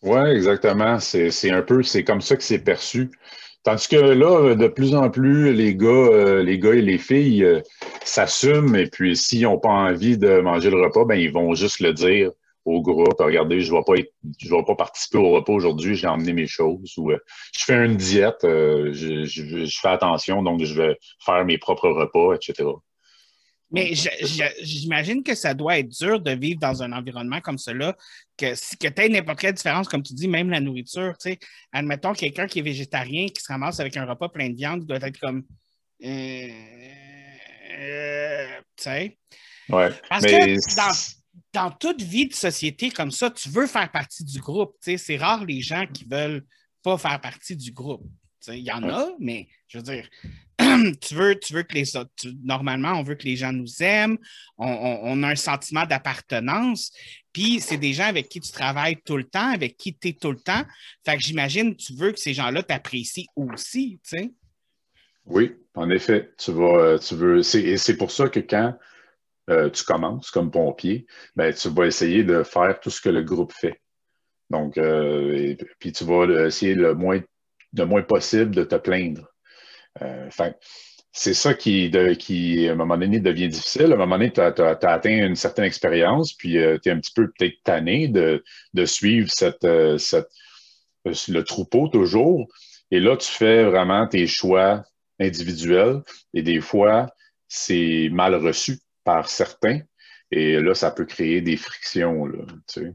[0.03, 0.99] Oui, exactement.
[1.01, 3.11] C'est un peu, c'est comme ça que c'est perçu.
[3.65, 7.45] Tandis que là, de plus en plus, les gars, euh, les gars et les filles
[7.45, 7.61] euh,
[8.05, 11.81] s'assument et puis s'ils n'ont pas envie de manger le repas, ben ils vont juste
[11.81, 12.31] le dire
[12.69, 13.19] au groupe.
[13.19, 13.95] Regardez, je ne vais pas
[14.39, 17.19] je vais pas participer au repas aujourd'hui, j'ai emmené mes choses ou euh,
[17.57, 22.35] je fais une diète, je, je, fais attention, donc je vais faire mes propres repas,
[22.35, 22.69] etc.
[23.71, 23.93] Mais
[24.63, 27.95] j'imagine que ça doit être dur de vivre dans un environnement comme cela,
[28.37, 31.15] que, que tu aies n'importe quelle différence, comme tu dis, même la nourriture.
[31.73, 34.97] Admettons quelqu'un qui est végétarien, qui se ramasse avec un repas plein de viande, doit
[35.03, 35.45] être comme.
[36.03, 36.49] Euh,
[37.79, 39.19] euh, tu sais.
[39.69, 40.93] Ouais, Parce que dans,
[41.53, 44.77] dans, toute vie de société comme ça, tu veux faire partie du groupe.
[44.81, 46.45] C'est rare les gens qui veulent
[46.83, 48.05] pas faire partie du groupe.
[48.47, 50.09] Il y en a, mais je veux dire,
[50.59, 52.11] tu veux, tu veux que les autres,
[52.43, 54.17] normalement, on veut que les gens nous aiment,
[54.57, 56.93] on, a un sentiment d'appartenance,
[57.33, 60.13] puis c'est des gens avec qui tu travailles tout le temps, avec qui tu es
[60.13, 60.63] tout le temps.
[61.05, 64.33] Fait que j'imagine, tu veux que ces gens-là t'apprécient aussi, tu sais.
[65.27, 68.79] Oui, en effet, tu vas, euh, tu veux, et c'est pour ça que quand
[69.49, 71.07] euh, tu commences comme pompier,
[71.37, 73.81] ben, tu vas essayer de faire tout ce que le groupe fait.
[74.51, 77.21] Donc, euh, puis tu vas essayer le moins,
[77.75, 79.27] le moins possible de te plaindre.
[80.03, 80.29] Euh,
[81.13, 83.93] c'est ça qui, qui, à un moment donné, devient difficile.
[83.93, 87.13] À un moment donné, tu as, atteint une certaine expérience, puis tu es un petit
[87.15, 88.43] peu peut-être tanné de,
[88.85, 89.67] suivre cette,
[89.99, 90.29] cette,
[91.05, 92.47] le troupeau toujours.
[92.91, 94.85] Et là, tu fais vraiment tes choix
[95.19, 96.03] individuels
[96.35, 97.09] et des fois,
[97.49, 99.81] c'est mal reçu par certains.
[100.31, 102.27] Et là, ça peut créer des frictions.
[102.27, 102.93] Là, tu sais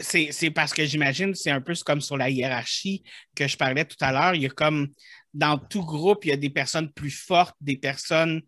[0.00, 3.02] c'est parce que j'imagine, c'est un peu comme sur la hiérarchie
[3.34, 4.34] que je parlais tout à l'heure.
[4.34, 4.88] Il y a comme
[5.32, 8.42] dans tout groupe, il y a des personnes plus fortes, des personnes.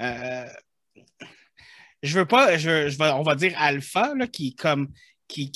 [0.00, 0.46] Euh,
[2.02, 4.92] je veux pas, je, on va dire alpha, qui comme
[5.28, 5.50] qui,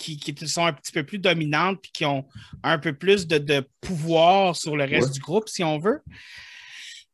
[0.47, 2.27] sont un petit peu plus dominantes puis qui ont
[2.63, 6.03] un peu plus de, pouvoir sur le reste du groupe, si on veut.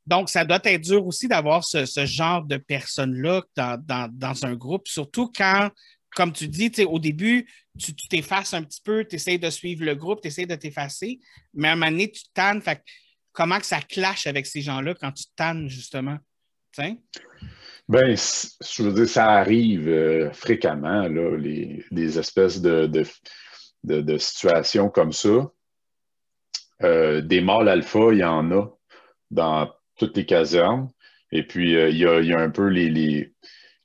[0.06, 5.30] Donc, ça doit être dur aussi d'avoir ce, genre de personnes-là dans, un groupe, surtout
[5.36, 5.70] quand
[6.14, 9.94] comme tu dis, au début, tu t'effaces un petit peu, tu essaies de suivre le
[9.94, 11.20] groupe, tu essaies de t'effacer,
[11.54, 12.60] mais à un moment donné, tu tannes.
[12.60, 12.82] Fait,
[13.32, 16.18] comment que ça clash avec ces gens-là quand tu tannes, justement?
[17.88, 22.86] Bien, je veux dire, ça arrive euh, fréquemment, là, les, des espèces de,
[23.84, 25.50] de, situations comme ça.
[26.82, 28.66] Euh, des mâles alpha, il y en a
[29.30, 30.90] dans toutes les casernes.
[31.30, 33.32] Et puis, euh, il, y a, un peu les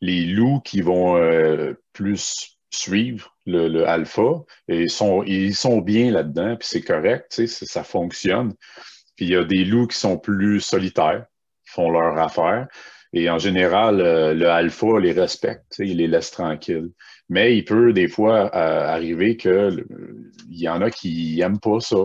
[0.02, 6.12] les loups qui vont euh, plus suivre le, alpha et ils sont, ils sont bien
[6.12, 8.54] là-dedans, puis c'est correct, ça fonctionne.
[9.16, 11.26] Puis il y a des loups qui sont plus solitaires,
[11.66, 12.68] qui font leur affaire.
[13.14, 16.92] Et en général, euh, le alpha les respecte, il les laisse tranquilles.
[17.30, 19.86] Mais il peut des fois arriver qu'il
[20.50, 21.98] y en a qui n'aiment pas ça,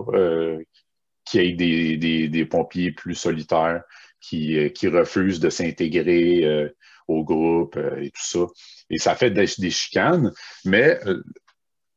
[1.25, 3.83] qu'il y ait des, des, pompiers plus solitaires
[4.21, 6.71] qui, qui refusent de s'intégrer
[7.09, 8.47] au groupe euh, et tout ça.
[8.91, 10.33] Et ça fait des, chicanes,
[10.65, 11.23] mais euh,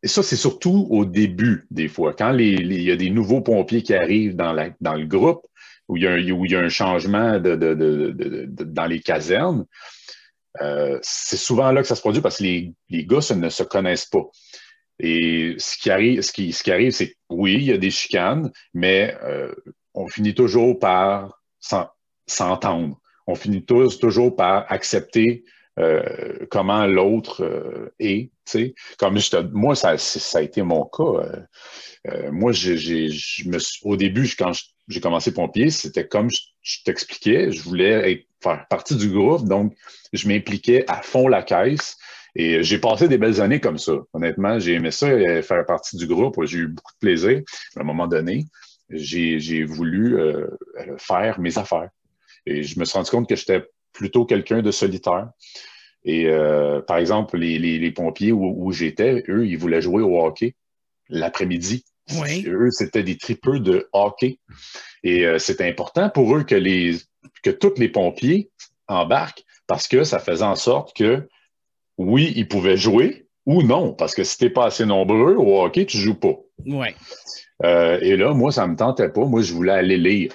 [0.03, 2.13] ça, c'est surtout au début, des fois.
[2.13, 5.45] Quand il y a des nouveaux pompiers qui arrivent dans, dans le groupe,
[5.87, 9.65] où il y a un, où il y a un changement dans les casernes,
[10.61, 13.63] euh, c'est souvent là que ça se produit parce que les, les gars ne se
[13.63, 14.23] connaissent pas.
[14.99, 17.77] Et ce qui arrive, ce qui, ce qui arrive, c'est que oui, il y a
[17.77, 19.15] des chicanes, mais
[19.93, 21.41] on finit toujours par
[22.27, 25.43] s'entendre on finit tous toujours par accepter
[25.79, 28.31] euh, comment l'autre euh, est.
[28.97, 29.17] Comme
[29.51, 31.47] moi, ça, ça a été mon cas.
[32.07, 33.09] Euh, moi, j'ai,
[33.81, 34.51] au début, quand
[34.87, 39.73] j'ai commencé pompier, c'était comme je, t'expliquais, je voulais faire partie du groupe, donc
[40.13, 41.97] je m'impliquais à fond la caisse.
[42.35, 43.93] Et j'ai passé des belles années comme ça.
[44.13, 45.07] Honnêtement, j'ai aimé ça,
[45.41, 46.43] faire partie du groupe.
[46.43, 47.41] J'ai eu beaucoup de plaisir.
[47.77, 48.45] À un moment donné,
[48.89, 50.17] j'ai voulu
[50.97, 51.89] faire mes affaires.
[52.45, 55.29] Et je me suis rendu compte que j'étais plutôt quelqu'un de solitaire.
[56.03, 60.55] Et euh, par exemple, les, pompiers où, j'étais, eux, ils voulaient jouer au hockey
[61.09, 61.83] l'après-midi.
[62.19, 62.45] Oui.
[62.47, 64.39] Eux, c'était des tripeux de hockey.
[65.03, 66.97] Et euh, c'était important pour eux que, les,
[67.41, 68.51] que tous les pompiers
[68.87, 71.27] embarquent parce que ça faisait en sorte que,
[71.97, 73.93] oui, ils pouvaient jouer ou non.
[73.93, 76.35] Parce que si tu n'es pas assez nombreux au hockey, tu ne joues pas.
[76.65, 76.87] Oui.
[77.63, 79.25] Euh, et là, moi, ça ne me tentait pas.
[79.25, 80.33] Moi, je voulais aller lire.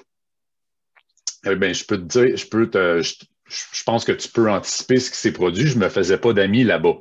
[1.46, 4.98] Eh bien, je peux te dire, je peux te, je, pense que tu peux anticiper
[4.98, 5.66] ce qui s'est produit.
[5.66, 6.96] Je ne me faisais pas d'amis là-bas.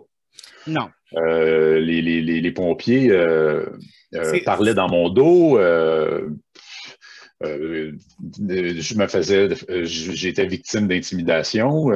[0.68, 0.90] Non.
[1.18, 3.66] Euh, les, les, les, pompiers euh,
[4.46, 5.58] parlaient dans mon dos.
[7.44, 7.94] Euh,
[8.38, 9.50] je me faisais,
[9.84, 11.88] j'étais victime d'intimidation.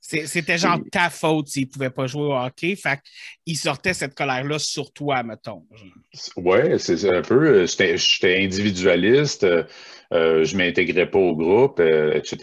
[0.00, 2.76] C'était genre ta faute s'il ne pouvait pas jouer au hockey.
[2.76, 3.00] Fait
[3.44, 5.64] il sortait cette colère-là sur toi, mettons.
[6.36, 7.66] Oui, c'est un peu.
[7.66, 9.46] J'étais individualiste,
[10.10, 12.36] je ne m'intégrais pas au groupe, etc.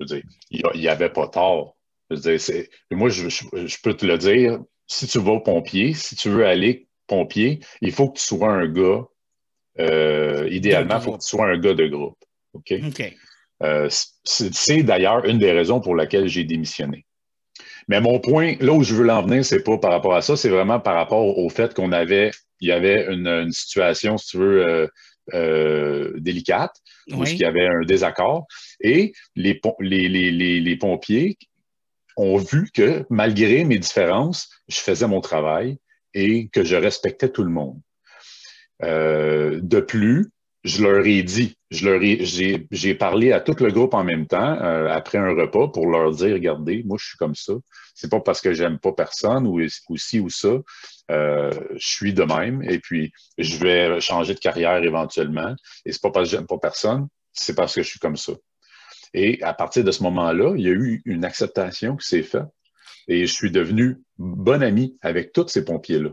[0.00, 1.76] veux dire, il n'y avait pas tort.
[2.10, 5.94] Je veux dire, moi, je, je, peux te le dire, si tu vas au pompier,
[5.94, 9.04] si tu veux aller pompier, il faut que tu sois un gars
[9.80, 12.18] euh, idéalement, il faut que tu sois un gars de groupe.
[12.52, 12.74] OK?
[13.62, 13.88] Euh,
[14.24, 17.06] c'est d'ailleurs une des raisons pour laquelle j'ai démissionné.
[17.88, 20.36] Mais mon point, là où je veux l'en venir, c'est pas par rapport à ça,
[20.36, 24.38] c'est vraiment par rapport au fait qu'on avait, il y avait une, situation, si tu
[24.38, 24.88] veux,
[25.32, 26.76] euh, délicate,
[27.12, 28.46] où il y avait un désaccord.
[28.80, 31.36] Et les, les, les, les, pompiers
[32.16, 35.78] ont vu que malgré mes différences, je faisais mon travail
[36.14, 37.80] et que je respectais tout le monde.
[38.82, 40.30] Euh, de plus,
[40.64, 44.26] je leur ai dit, je leur ai, j'ai, parlé à tout le groupe en même
[44.26, 47.52] temps euh, après un repas pour leur dire, regardez, moi je suis comme ça.
[47.94, 50.56] C'est pas parce que j'aime pas personne ou, ou ci ou ça.
[51.10, 55.54] Euh, je suis de même et puis je vais changer de carrière éventuellement.
[55.84, 58.32] Et c'est pas parce que j'aime pas personne, c'est parce que je suis comme ça.
[59.12, 62.48] Et à partir de ce moment-là, il y a eu une acceptation qui s'est faite
[63.06, 66.10] et je suis devenu bon ami avec tous ces pompiers-là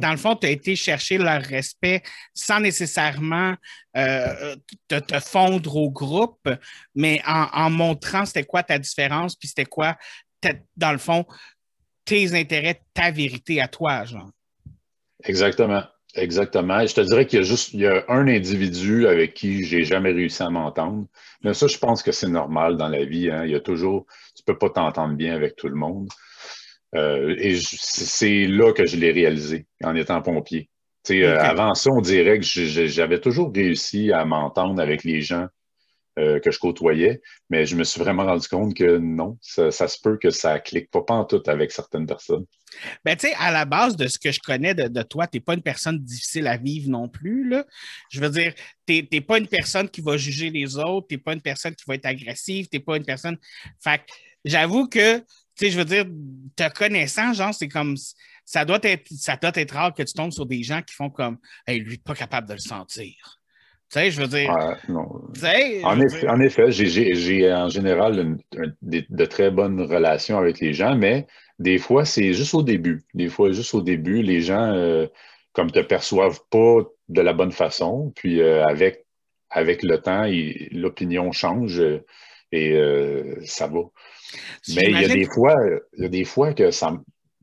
[0.00, 3.54] dans le fond, tu as été chercher leur respect sans nécessairement
[3.96, 4.56] euh,
[4.88, 6.48] te, fondre au groupe,
[6.94, 9.96] mais en, montrant c'était quoi ta différence, puis c'était quoi,
[10.76, 11.24] dans le fond,
[12.04, 14.30] tes intérêts, ta vérité à toi, genre.
[15.22, 15.84] Exactement.
[16.16, 16.86] Exactement.
[16.86, 19.84] Je te dirais qu'il y a juste il y a un individu avec qui j'ai
[19.84, 21.06] jamais réussi à m'entendre.
[21.42, 23.30] Mais ça, je pense que c'est normal dans la vie.
[23.30, 23.44] Hein.
[23.44, 26.08] Il y a toujours, tu peux pas t'entendre bien avec tout le monde.
[26.94, 30.68] Euh, et c'est là que je l'ai réalisé en étant pompier.
[31.10, 35.48] Euh, avant ça, on dirait que j'avais toujours réussi à m'entendre avec les gens
[36.18, 39.98] euh, que je côtoyais, mais je me suis vraiment rendu compte que non, ça, se
[40.00, 42.46] peut que ça clique pas, pas en tout avec certaines personnes.
[43.04, 45.40] Ben, tu sais, à la base de ce que je connais de, toi, tu n'es
[45.40, 47.48] pas une personne difficile à vivre non plus.
[47.48, 47.66] Là.
[48.10, 48.54] Je veux dire,
[48.86, 51.74] tu n'es pas une personne qui va juger les autres, tu n'es pas une personne
[51.74, 53.36] qui va être agressive, tu n'es pas une personne.
[53.82, 54.00] Fait
[54.44, 55.20] j'avoue que
[55.56, 56.04] tu sais, je veux dire,
[56.56, 57.96] te connaissant, genre, c'est comme.
[58.46, 61.10] Ça doit, être, ça doit être rare que tu tombes sur des gens qui font
[61.10, 61.38] comme.
[61.66, 63.14] Hey, lui, pas capable de le sentir.
[63.90, 64.50] Tu sais, je veux dire.
[65.84, 68.38] en, effet, j'ai en général
[68.82, 71.26] de, très bonnes relations avec les gens, mais
[71.58, 73.04] des fois, c'est juste au début.
[73.14, 75.06] Des fois, juste au début, les gens, euh,
[75.52, 79.06] comme te perçoivent pas de la bonne façon, puis euh, avec,
[79.50, 80.26] avec le temps,
[80.72, 82.04] l'opinion change euh,
[82.54, 83.80] et ça va.
[84.68, 85.54] Mais il y a des fois,
[85.96, 86.92] il y a des fois que ça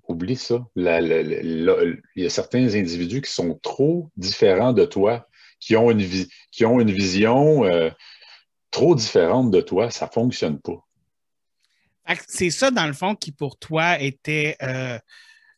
[0.08, 0.66] oublie ça.
[0.76, 5.28] il y a certains individus qui sont trop différents de toi,
[5.60, 6.06] qui ont une,
[6.52, 7.90] qui ont une vision euh,
[8.72, 10.86] trop différente de toi, ça ne fonctionne pas.
[12.28, 14.58] C'est ça, dans le fond, qui pour toi était.
[14.62, 15.00] Euh,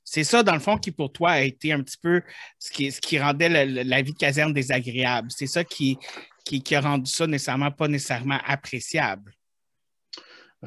[0.03, 2.21] c'est ça, dans le fond, qui pour toi a été un petit peu
[2.59, 5.29] ce qui, ce qui rendait la, vie caserne désagréable.
[5.31, 5.97] C'est ça qui,
[6.43, 9.33] qui, qui, a rendu ça nécessairement pas nécessairement appréciable.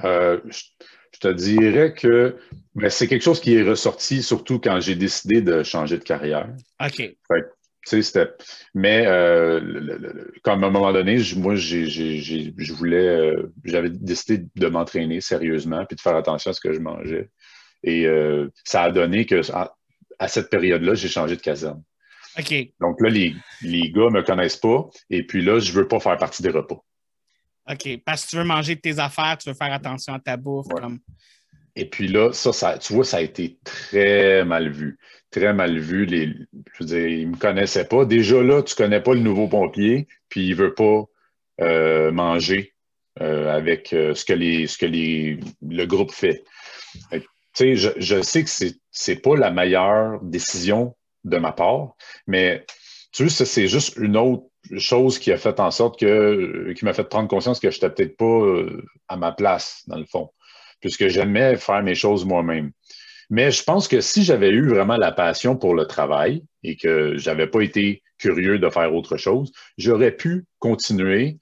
[0.05, 2.37] Euh, je, te dirais que
[2.89, 6.49] c'est quelque chose qui est ressorti surtout quand j'ai décidé de changer de carrière.
[6.85, 7.17] OK.
[8.75, 9.61] mais euh,
[10.43, 15.97] comme à un moment donné, moi, je voulais, euh, j'avais décidé de m'entraîner sérieusement puis
[15.97, 17.31] de faire attention à ce que je mangeais.
[17.83, 18.07] Et
[18.65, 21.83] ça a donné que à, cette période-là, j'ai changé de caserne.
[22.39, 22.53] OK.
[22.81, 25.89] Donc là, les, les gars ne me connaissent pas et puis là, je ne veux
[25.89, 26.83] pas faire partie des repas.
[27.71, 28.01] OK.
[28.05, 30.67] Parce que tu veux manger de tes affaires, tu veux faire attention à ta bouffe.
[31.75, 34.99] Et puis là, ça, tu vois, ça a été très mal vu.
[35.31, 36.07] Très mal vu.
[36.07, 38.05] Les, je veux dire, ils ne me connaissaient pas.
[38.05, 41.05] Déjà là, tu ne connais pas le nouveau pompier, puis il ne veut pas
[41.61, 42.75] euh, manger
[43.21, 46.45] euh, avec euh, ce que, les, ce que les, le groupe fait.
[47.11, 47.21] Tu
[47.53, 51.95] sais, je, je, sais que ce n'est pas la meilleure décision de ma part,
[52.27, 52.65] mais
[53.13, 54.45] tu sais, c'est juste une autre
[54.79, 57.91] chose qui a fait en sorte que, qui m'a fait prendre conscience que je n'étais
[57.91, 60.31] peut-être pas euh, à ma place, dans le fond,
[60.81, 62.73] puisque j'aimais faire mes choses moi-même.
[63.31, 67.17] Mais je pense que si j'avais eu vraiment la passion pour le travail et que
[67.17, 71.39] je n'avais pas été curieux de faire autre chose, j'aurais pu continuer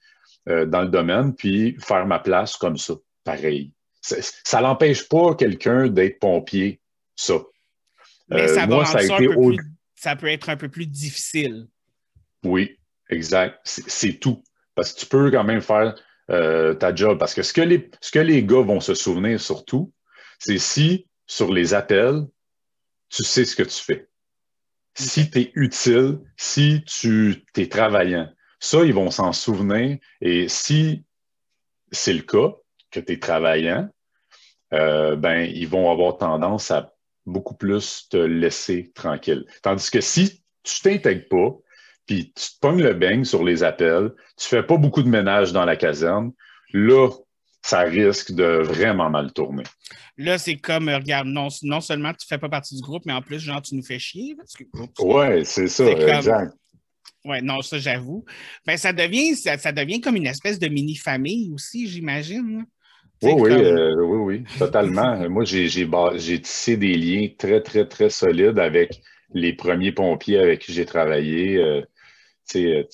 [0.49, 3.71] euh, dans le domaine puis faire ma place comme ça, pareil.
[4.01, 6.79] Ça n'empêche pas quelqu'un d'être pompier,
[7.15, 7.35] ça.
[8.29, 9.27] Mais ça, euh, moi, ça, a été
[9.95, 11.67] ça peut être un peu plus difficile.
[12.43, 12.77] Oui,
[13.09, 13.59] Exact.
[13.63, 14.43] C'est tout.
[14.73, 15.95] Parce que tu peux quand même faire
[16.31, 17.17] euh, ta job.
[17.17, 19.93] Parce que ce que, les, ce que les gars vont se souvenir surtout,
[20.39, 22.23] c'est si sur les appels,
[23.09, 24.09] tu sais ce que tu fais.
[24.95, 28.31] Si tu es utile, si tu es travaillant.
[28.59, 29.97] Ça, ils vont s'en souvenir.
[30.21, 31.03] Et si
[31.91, 32.55] c'est le cas,
[32.91, 33.89] que tu es travaillant,
[34.73, 36.93] euh, ben, ils vont avoir tendance à
[37.25, 39.45] beaucoup plus te laisser tranquille.
[39.61, 41.57] Tandis que si tu t'intègres pas,
[42.05, 45.53] puis tu te pognes le beigne sur les appels, tu fais pas beaucoup de ménage
[45.53, 46.31] dans la caserne,
[46.73, 47.09] là,
[47.61, 49.63] ça risque de vraiment mal tourner.
[50.17, 53.13] Là, c'est comme, euh, regarde, non, non seulement tu fais pas partie du groupe, mais
[53.13, 54.35] en plus, genre, tu nous fais chier.
[54.99, 56.53] Oui, c'est ça, exact.
[57.25, 58.23] Oui, non, ça, j'avoue.
[58.67, 62.65] Ben, ça devient, ça, devient comme une espèce de mini-famille aussi, j'imagine.
[63.23, 65.17] Oui, oui, euh, oui, oui, totalement.
[65.29, 69.01] Moi, j'ai tissé des liens très, très, très solides avec
[69.33, 71.57] les premiers pompiers avec qui j'ai travaillé.
[71.57, 71.81] Euh,
[72.49, 72.85] tu,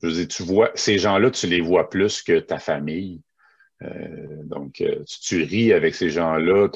[0.00, 3.20] tu, tu, vois, ces gens-là, tu les vois plus que ta famille.
[3.82, 6.68] Euh, donc, euh, tu, ris avec ces gens-là.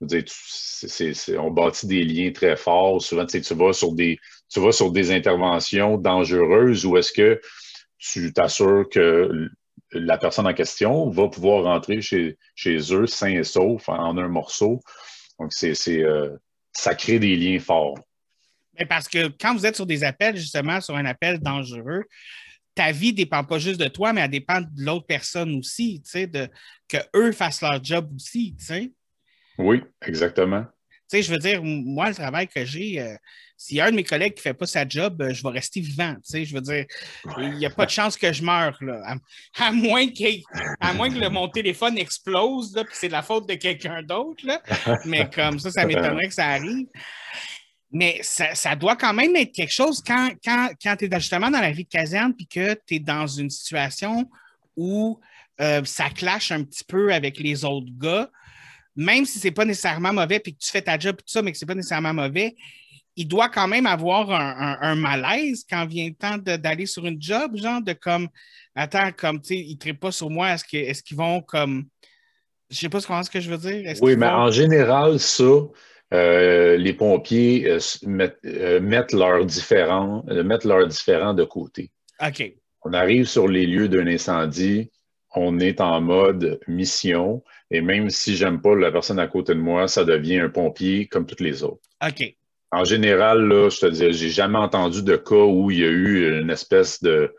[0.00, 3.02] on bâtit des liens très forts.
[3.02, 7.40] Souvent, tu vas sur des, tu vas sur des interventions dangereuses où est-ce que
[7.98, 9.48] tu t'assures que
[9.92, 14.28] la personne en question va pouvoir rentrer chez, chez eux sain et sauf en un
[14.28, 14.80] morceau.
[15.38, 16.30] Donc, c'est, euh,
[16.72, 17.98] ça crée des liens forts.
[18.78, 22.04] Mais parce que quand vous êtes sur des appels, justement, sur un appel dangereux,
[22.74, 26.00] ta vie ne dépend pas juste de toi, mais elle dépend de l'autre personne aussi,
[26.04, 26.48] tu sais, de,
[26.88, 28.92] que eux fassent leur job aussi, tu sais.
[29.58, 30.64] Oui, exactement.
[31.10, 33.14] Tu sais, je veux dire, moi, le travail que j'ai, euh,
[33.58, 35.42] s'il y a un de mes collègues qui ne fait pas sa job, euh, je
[35.42, 36.86] vais rester vivant, tu sais, je veux dire,
[37.36, 39.16] il n'y a pas de chance que je meure, là,
[39.58, 40.06] à, moins,
[40.80, 44.42] à moins que mon téléphone explose, puis c'est la faute de quelqu'un d'autre,
[45.04, 46.86] mais comme ça, ça m'étonnerait que ça arrive.
[47.92, 51.60] Mais ça, doit quand même être quelque chose quand, quand, quand tu es justement dans
[51.60, 54.28] la vie de caserne puis que tu es dans une situation
[54.76, 55.20] où
[55.60, 58.30] euh, ça clash un petit peu avec les autres gars,
[58.96, 61.42] même si c'est pas nécessairement mauvais puis que tu fais ta job et tout ça,
[61.42, 62.56] mais que c'est pas nécessairement mauvais,
[63.14, 67.56] il doit quand même avoir un, malaise quand vient le temps d'aller sur une job,
[67.56, 68.28] genre de comme,
[68.74, 71.84] attends, comme, tu sais, ils ne pas sur moi, est-ce qu'ils est vont comme,
[72.70, 73.94] je sais pas comment ce que je veux dire.
[74.00, 75.44] Oui, mais en général, ça,
[76.12, 77.78] euh, les pompiers euh,
[78.44, 81.90] euh, mettent, leurs différents, mettent leurs différents de côté.
[82.24, 82.52] OK.
[82.84, 84.90] On arrive sur les lieux d'un incendie,
[85.34, 89.60] on est en mode mission, et même si j'aime pas la personne à côté de
[89.60, 91.82] moi, ça devient un pompier comme tous les autres.
[92.06, 92.34] OK.
[92.72, 95.88] En général, là, je te dis, j'ai jamais entendu de cas où il y a
[95.88, 97.34] eu une espèce de,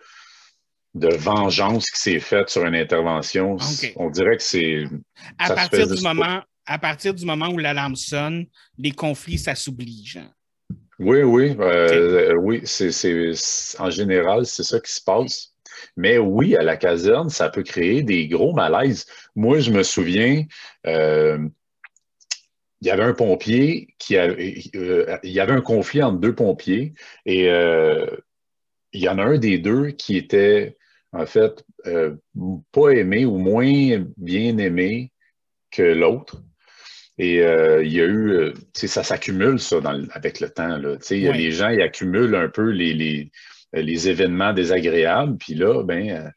[0.95, 3.57] de vengeance qui s'est faite sur une intervention.
[3.95, 4.85] On dirait que c'est.
[5.37, 8.45] À partir du moment à partir du moment où l'alarme sonne,
[8.77, 10.13] les conflits, ça s'oublie,
[10.99, 11.55] Oui, oui.
[11.59, 12.89] Euh, oui, c'est,
[13.79, 15.53] en général, c'est ça qui se passe.
[15.97, 19.05] Mais oui, à la caserne, ça peut créer des gros malaises.
[19.35, 20.45] Moi, je me souviens,
[20.87, 21.37] euh,
[22.81, 26.35] il y avait un pompier qui avait, euh, il y avait un conflit entre deux
[26.35, 26.93] pompiers
[27.25, 30.77] et il y en a un des deux qui était
[31.11, 31.65] en fait
[32.71, 35.11] pas aimé ou moins bien aimé
[35.71, 36.41] que l'autre.
[37.17, 39.77] Et euh, il y a eu, euh, ça s'accumule ça
[40.11, 40.77] avec le temps.
[40.77, 40.97] Là.
[41.09, 43.31] Les gens ils accumulent un peu les, les,
[43.73, 46.31] les événements désagréables, puis là, ben,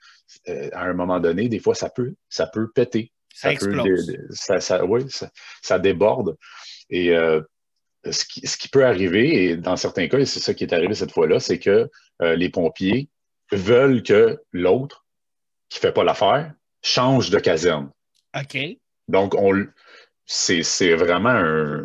[0.48, 3.12] euh, à un moment donné, des fois, ça peut, ça peut péter.
[3.34, 4.16] Ça, explose.
[4.30, 5.02] ça, oui,
[5.62, 6.36] ça, déborde.
[6.88, 7.08] Et
[8.10, 10.72] ce qui, ce, qui, peut arriver, et dans certains cas, et c'est ça qui est
[10.72, 13.10] arrivé cette fois-là, c'est que les pompiers
[13.52, 15.04] veulent que l'autre,
[15.68, 17.90] qui ne fait pas l'affaire, change de caserne.
[18.34, 18.56] OK.
[19.08, 19.66] Donc, on,
[20.28, 21.84] c'est vraiment un,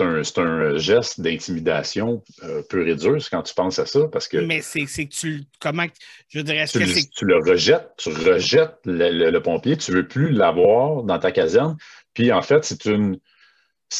[0.00, 4.08] un, un, geste d'intimidation euh, peu réduit quand tu penses à ça.
[4.10, 5.44] Parce que Mais c'est que tu.
[5.60, 5.84] Comment.
[6.28, 10.30] Je dirais, tu, le, tu le rejettes, tu rejettes le, pompier, tu ne veux plus
[10.30, 11.76] l'avoir dans ta caserne.
[12.14, 13.18] Puis en fait, c'est une,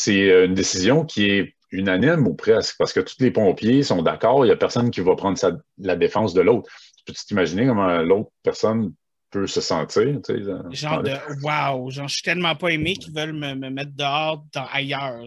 [0.07, 4.49] une décision qui est unanime ou presque, parce que tous les pompiers sont d'accord, il
[4.49, 5.39] n'y a personne qui va prendre
[5.79, 6.71] la défense de l'autre.
[6.97, 8.95] Tu peux t'imaginer comment l'autre personne
[9.33, 10.21] peut se sentir.
[10.25, 11.13] Tu sais, genre de
[11.43, 15.25] wow, genre je suis tellement pas aimé qu'ils veulent me, mettre dehors dans, ailleurs.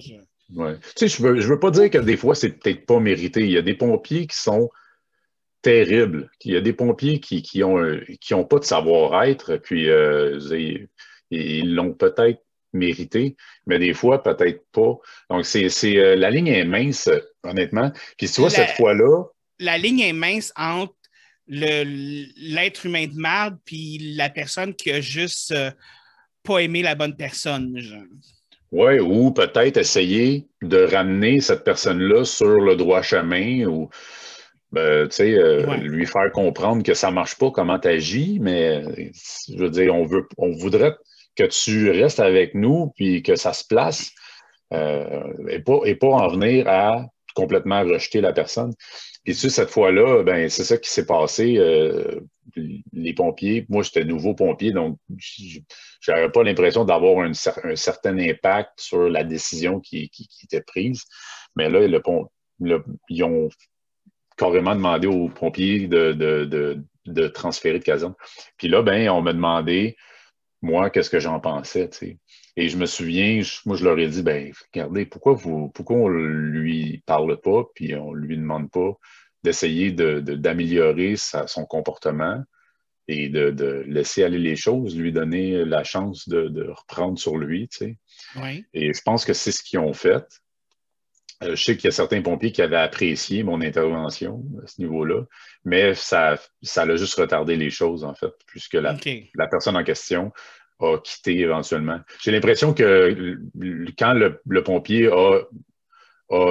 [0.53, 0.77] Ouais.
[0.95, 3.41] Tu sais, je veux, je veux pas dire que des fois, c'est peut-être pas mérité.
[3.41, 4.69] Il y a des pompiers qui sont
[5.61, 6.29] terribles.
[6.43, 7.83] Il y a des pompiers qui, qui ont,
[8.21, 10.39] qui ont pas de savoir-être, puis euh,
[11.31, 12.41] ils l'ont peut-être
[12.73, 13.35] mérité,
[13.65, 14.97] mais des fois, peut-être pas.
[15.29, 17.09] Donc, c'est, euh, la ligne est mince,
[17.43, 17.91] honnêtement.
[18.17, 19.23] Puis tu vois, cette fois-là.
[19.59, 20.93] La ligne est mince entre
[21.47, 25.71] l'être humain de marde puis la personne qui a juste euh,
[26.43, 27.79] pas aimé la bonne personne.
[28.71, 33.89] Oui, ou peut-être essayer de ramener cette personne-là sur le droit chemin ou
[34.71, 38.83] ben, euh, lui faire comprendre que ça ne marche pas comment tu agis, mais
[39.47, 40.95] je veux dire, on, veut, on voudrait
[41.35, 44.11] que tu restes avec nous puis que ça se place
[44.73, 47.05] euh, et, pas, et pas en venir à
[47.35, 48.73] complètement rejeté la personne.
[49.23, 51.57] Puis tu sais, cette fois-là, ben c'est ça qui s'est passé.
[51.57, 52.21] Euh,
[52.93, 54.97] les pompiers, moi j'étais nouveau pompier, donc
[55.99, 60.11] j'avais pas l'impression d'avoir un, certain impact sur la décision qui,
[60.43, 61.03] était prise.
[61.55, 61.87] Mais là,
[63.09, 63.49] ils ont
[64.37, 68.15] carrément demandé aux pompiers de, transférer de caserne.
[68.57, 69.97] Puis là, ben, on m'a demandé,
[70.61, 71.89] moi, qu'est-ce que j'en pensais.
[71.91, 72.17] sais.
[72.57, 76.07] Et je me souviens, moi, je leur ai dit, ben, regardez, pourquoi, vous, pourquoi on
[76.07, 78.93] lui parle pas, puis on lui demande pas
[79.43, 82.43] d'essayer d'améliorer son comportement
[83.07, 87.67] et de, laisser aller les choses, lui donner la chance de, reprendre sur lui.
[87.67, 87.97] Tu sais.
[88.37, 88.65] oui.
[88.73, 90.25] Et je pense que c'est ce qu'ils ont fait.
[91.43, 94.81] Euh, je sais qu'il y a certains pompiers qui avaient apprécié mon intervention à ce
[94.81, 95.25] niveau-là,
[95.65, 98.95] mais ça, ça a juste retardé les choses, en fait, puisque la,
[99.35, 100.31] la personne en question
[100.79, 101.99] a quitté éventuellement.
[102.21, 103.37] J'ai l'impression que
[103.97, 105.41] quand le, pompier a,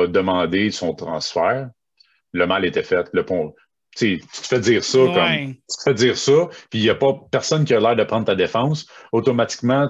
[0.06, 1.70] demandé son transfert,
[2.32, 3.08] le mal était fait.
[3.12, 3.54] Le pont,
[3.96, 6.94] tu te fais dire ça comme tu te fais dire ça, puis il n'y a
[6.94, 9.88] pas personne qui a l'air de prendre ta défense, automatiquement,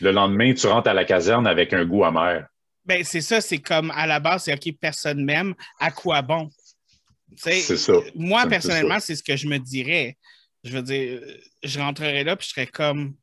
[0.00, 2.46] le lendemain, tu rentres à la caserne avec un goût amer.
[2.84, 6.50] Ben, c'est ça, c'est comme à la base, c'est OK, personne m'aime, à quoi bon?
[7.36, 7.92] C'est ça.
[8.14, 10.16] Moi, personnellement, c'est ce que je me dirais.
[10.64, 11.20] Je veux dire,
[11.62, 13.14] je rentrerais là, puis je serais comme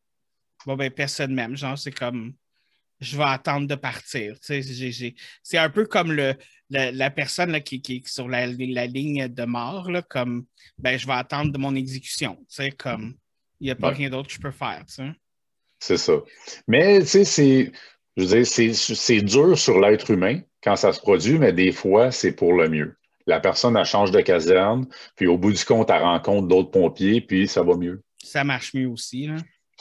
[0.66, 1.56] bon, ben, personne même.
[1.56, 2.34] Genre, c'est comme,
[3.00, 4.36] je vais attendre de partir.
[4.42, 6.36] C'est un peu comme le,
[6.70, 10.46] la, personne là, qui, qui, est sur la, ligne de mort, là, comme,
[10.78, 12.38] ben, je vais attendre de mon exécution.
[12.78, 13.16] Comme,
[13.60, 14.84] il n'y a pas rien d'autre que je peux faire.
[15.80, 16.14] C'est ça.
[16.68, 17.72] Mais, tu sais, c'est,
[18.16, 22.12] je veux dire, c'est dur sur l'être humain quand ça se produit, mais des fois,
[22.12, 22.96] c'est pour le mieux.
[23.28, 27.22] La personne, elle change de caserne, puis au bout du compte, elle rencontre d'autres pompiers,
[27.22, 28.02] puis ça va mieux.
[28.24, 29.30] Ça marche mieux aussi.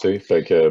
[0.05, 0.70] Là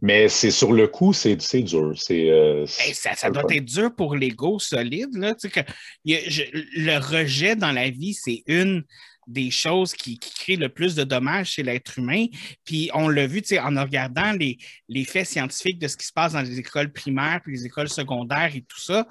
[0.00, 1.94] mais c'est sur le coup, c'est dur.
[2.10, 5.14] Euh, ça, doit être dur pour l'ego solide.
[5.14, 5.60] Là, que,
[6.04, 8.84] le rejet dans la vie, c'est une
[9.28, 12.26] des choses qui, qui crée le plus de dommages chez l'être humain.
[12.64, 14.58] Puis on l'a vu en regardant les,
[14.88, 17.88] les, faits scientifiques de ce qui se passe dans les écoles primaires puis les écoles
[17.88, 19.06] secondaires et tout ça.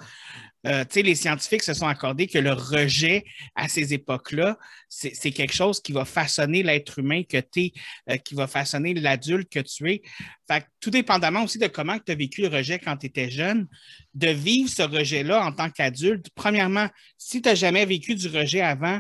[0.68, 3.24] Euh, les scientifiques se sont accordés que le rejet
[3.56, 4.58] à ces époques-là,
[4.90, 7.74] c'est quelque chose qui va façonner l'être humain que tu es,
[8.10, 10.02] euh, qui va façonner l'adulte que tu es.
[10.48, 13.68] Fait tout dépendamment aussi de comment tu as vécu le rejet quand tu étais jeune,
[14.14, 16.88] de vivre ce rejet-là en tant qu'adulte, premièrement,
[17.18, 19.00] si tu n'as jamais vécu du rejet avant,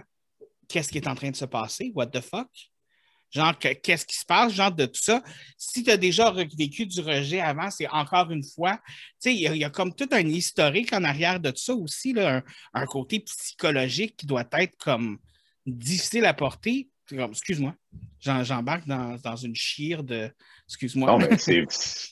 [0.67, 1.91] qu'est-ce qui est en train de se passer?
[1.93, 2.70] What the fuck?
[3.31, 4.53] Genre, qu'est-ce qui se passe?
[4.53, 5.23] Genre de tout ça.
[5.57, 8.77] Si tu as déjà vécu du rejet avant, c'est encore une fois,
[9.21, 12.11] tu sais, il y, a comme tout un historique en arrière de tout ça aussi,
[12.11, 15.17] là, un, côté psychologique qui doit être comme
[15.65, 16.89] difficile à porter.
[17.09, 17.73] Excuse-moi,
[18.19, 20.29] j'embarque dans, une chire de.
[20.67, 21.17] Excuse-moi.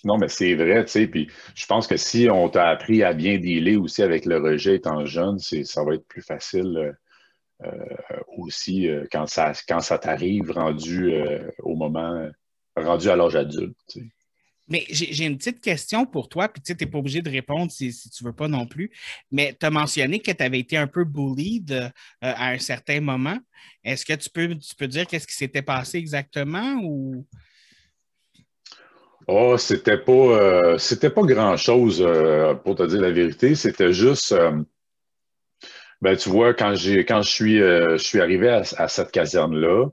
[0.06, 1.08] Non, mais c'est vrai, tu sais.
[1.08, 4.76] Puis je pense que si on t'a appris à bien dealer aussi avec le rejet
[4.76, 6.92] étant jeune, ça va être plus facile euh,
[8.40, 12.30] aussi euh, quand ça, quand ça t'arrive rendu euh, au moment,
[12.76, 13.98] rendu à l'âge adulte.
[14.68, 17.92] Mais j'ai une petite question pour toi, puis tu n'es pas obligé de répondre si,
[17.92, 18.92] tu ne veux pas non plus.
[19.32, 21.92] Mais tu as mentionné que tu avais été un peu bullied
[22.22, 23.40] à un certain moment.
[23.84, 27.26] Est-ce que tu peux, tu peux dire qu'est-ce qui s'était passé exactement ou?
[29.26, 32.08] Oh, c'était pas, c'était pas grand-chose,
[32.64, 33.56] pour te dire la vérité.
[33.56, 34.36] C'était juste,
[36.02, 39.88] ben, tu vois, quand j'ai quand je suis euh, je suis arrivé à, cette caserne-là,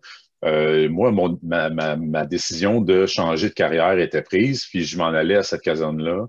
[0.45, 4.97] euh, moi, mon, ma, ma, ma, décision de changer de carrière était prise, puis je
[4.99, 6.27] m'en allais à cette caserne-là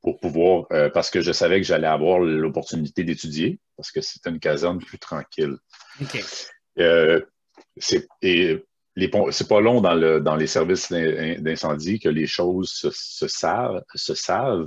[0.00, 4.30] pour pouvoir, euh, parce que je savais que j'allais avoir l'opportunité d'étudier, parce que c'était
[4.30, 5.56] une caserne plus tranquille.
[6.00, 6.24] OK.
[7.76, 8.64] c'est, et
[8.96, 13.28] les, c'est pas long dans, le, dans les services d'incendie que les choses se, se
[13.28, 13.84] savent.
[13.94, 14.66] Se savent.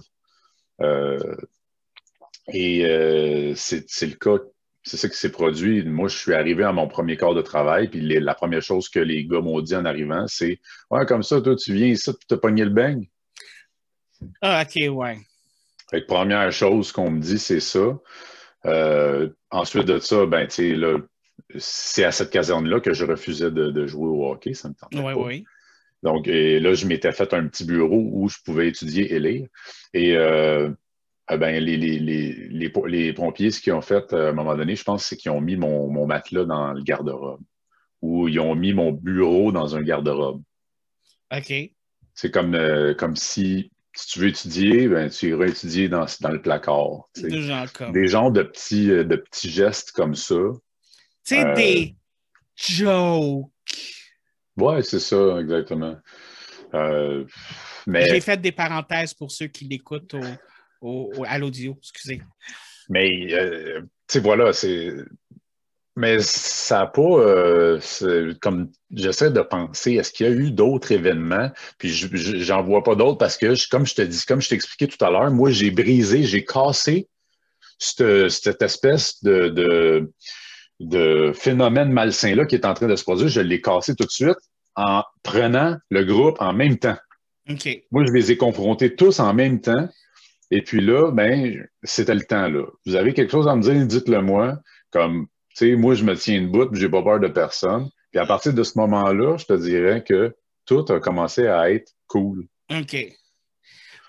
[2.54, 4.44] Et euh, c'est le cas,
[4.84, 5.84] c'est ça qui s'est produit.
[5.84, 9.00] Moi, je suis arrivé à mon premier corps de travail, puis la première chose que
[9.00, 10.60] les gars m'ont dit en arrivant, c'est
[10.92, 13.08] Ouais, comme ça, toi, tu viens ici, tu te pogné le beigne.
[14.42, 15.18] Ah, OK, ouais.
[15.90, 18.00] Fait que première chose qu'on me dit, c'est ça.
[18.66, 20.98] Euh, ensuite de ça, ben, tu sais, là,
[21.58, 25.14] c'est à cette caserne-là que je refusais de, jouer au hockey, ça me tentait ouais,
[25.14, 25.46] Oui.
[26.04, 29.48] Donc, et là, je m'étais fait un petit bureau où je pouvais étudier et lire.
[29.94, 30.70] Et euh,
[31.28, 34.76] ah ben, les, les, les, les, pompiers, ce qu'ils ont fait à un moment donné,
[34.76, 37.42] je pense, c'est qu'ils ont mis mon, mon matelas dans le garde-robe
[38.02, 40.44] ou ils ont mis mon bureau dans un garde-robe.
[41.36, 41.54] OK.
[42.14, 46.30] C'est comme, euh, comme si, si tu veux étudier, ben, tu iras étudier dans, dans
[46.30, 47.10] le placard.
[47.16, 47.92] Des, gens comme...
[47.92, 50.36] des genres de petits, euh, de petits gestes comme ça.
[51.26, 51.96] Tu sais, euh, des
[52.56, 53.48] jokes.
[54.58, 55.98] Ouais, c'est ça, exactement.
[57.88, 58.06] mais...
[58.08, 60.22] J'ai fait des parenthèses pour ceux qui l'écoutent au
[61.26, 62.22] à l'audio, excusez.
[62.90, 64.94] Mais, euh, sais, voilà, c'est.
[65.98, 67.02] Mais ça n'a pas.
[67.02, 71.50] euh, c'est comme j'essaie de penser, est-ce qu'il y a eu d'autres événements?
[71.78, 74.42] Puis je- je- j'en vois pas d'autres parce que, je- comme je te dis, comme
[74.42, 77.08] je t'expliquais tout à l'heure, moi, j'ai brisé, j'ai cassé
[77.80, 80.12] cette, cette espèce de, de,
[80.82, 83.30] de phénomène malsain-là qui est en train de se produire.
[83.30, 84.38] Je l'ai cassé tout de suite
[84.76, 86.98] en prenant le groupe en même temps.
[87.50, 87.70] OK.
[87.92, 89.88] Moi, je les ai confrontés tous en même temps.
[90.52, 92.66] Et puis là, ben, c'était le temps, là.
[92.86, 94.60] Vous avez quelque chose à me dire, dites-le moi.
[94.92, 97.90] Comme, tu sais, moi, je me tiens debout, puis j'ai pas peur de personne.
[98.12, 100.36] Puis à partir de ce moment-là, je te dirais que
[100.66, 102.48] tout a commencé à être cool.
[102.72, 102.96] OK.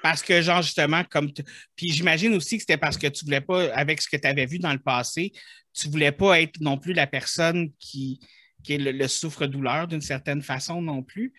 [0.03, 1.33] Parce que, genre, justement, comme.
[1.75, 4.47] Puis j'imagine aussi que c'était parce que tu voulais pas, avec ce que tu avais
[4.47, 5.33] vu dans le passé,
[5.73, 8.21] tu voulais pas être non plus la personne qui,
[8.67, 11.33] qui le, le souffre-douleur d'une certaine façon non plus.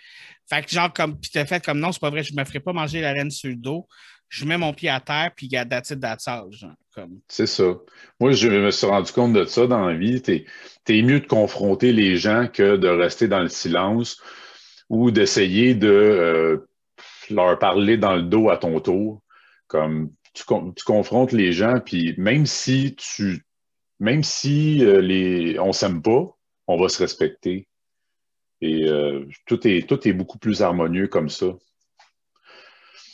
[0.49, 1.19] Fait que, genre, comme.
[1.19, 3.13] Puis tu as fait comme non, c'est pas vrai, je me ferai pas manger la
[3.13, 3.87] laine sur le dos.
[4.29, 6.25] Je mets mon pied à terre, puis regarde, that's it, that's.
[6.93, 7.19] Comme.
[7.27, 7.75] C'est ça.
[8.19, 10.21] Moi, je me suis rendu compte de ça dans la vie.
[10.21, 10.45] T'es,
[10.83, 14.21] t'es mieux de confronter les gens que de rester dans le silence
[14.89, 16.69] ou d'essayer de euh,
[17.29, 19.21] leur parler dans le dos à ton tour.
[19.67, 23.43] Comme tu, tu confrontes les gens, puis même si tu
[23.99, 26.36] même si euh, les on s'aime pas,
[26.67, 27.67] on va se respecter.
[28.61, 31.47] Et euh, tout est tout est beaucoup plus harmonieux comme ça.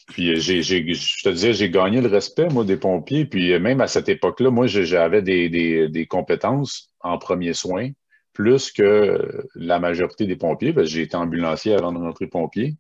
[0.10, 3.26] Puis euh, je te disais, j'ai gagné le respect, moi, des pompiers.
[3.26, 7.90] Puis euh, même à cette époque-là, moi, j'avais des, des- compétences en premiers soins,
[8.34, 12.76] plus que la majorité des pompiers, parce que j'ai été ambulancier avant de rentrer pompier.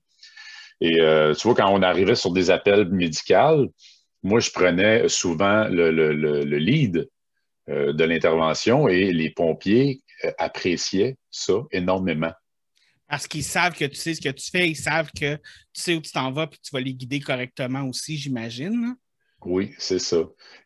[0.81, 0.97] Et
[1.39, 3.67] tu vois, quand on arrivait sur des appels médicaux,
[4.23, 7.09] moi, je prenais souvent le, le- le- le lead
[7.69, 10.01] de l'intervention et les pompiers
[10.37, 12.31] appréciaient ça énormément.
[13.07, 15.93] Parce qu'ils savent que tu sais ce que tu fais, ils savent que tu sais
[15.95, 18.95] où tu t'en vas, puis tu vas les guider correctement aussi, j'imagine.
[19.45, 20.19] Oui, c'est ça.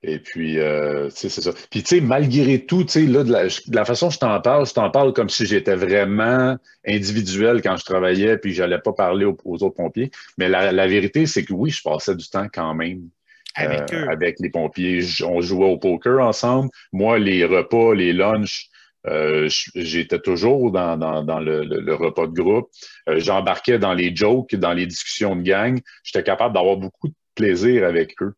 [0.04, 1.52] Et puis, euh, tu sais, c'est ça.
[1.72, 4.20] Puis, tu sais, malgré tout, tu sais, là, de la, de la façon que je
[4.20, 6.56] t'en parle, je t'en parle comme si j'étais vraiment
[6.88, 10.12] individuel quand je travaillais, puis j'allais pas parler aux, aux autres pompiers.
[10.38, 13.10] Mais la, la vérité, c'est que oui, je passais du temps quand même
[13.56, 14.10] Avec euh, eux.
[14.12, 15.04] avec les pompiers.
[15.26, 16.70] On jouait au poker ensemble.
[16.94, 18.70] Moi, les repas, les lunchs,
[19.08, 22.70] euh, j'étais toujours dans, dans, dans le, le- le repas de groupe.
[23.10, 25.80] Euh, J'embarquais dans les jokes, dans les discussions de gang.
[26.04, 28.34] J'étais capable d'avoir beaucoup de plaisir avec eux.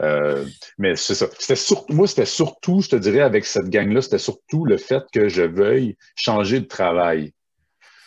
[0.00, 0.44] Euh,
[0.78, 1.26] mais c'est ça.
[1.54, 5.28] Surtout, moi, c'était surtout, je te dirais, avec cette gang-là, c'était surtout le fait que
[5.28, 7.32] je veuille changer de travail.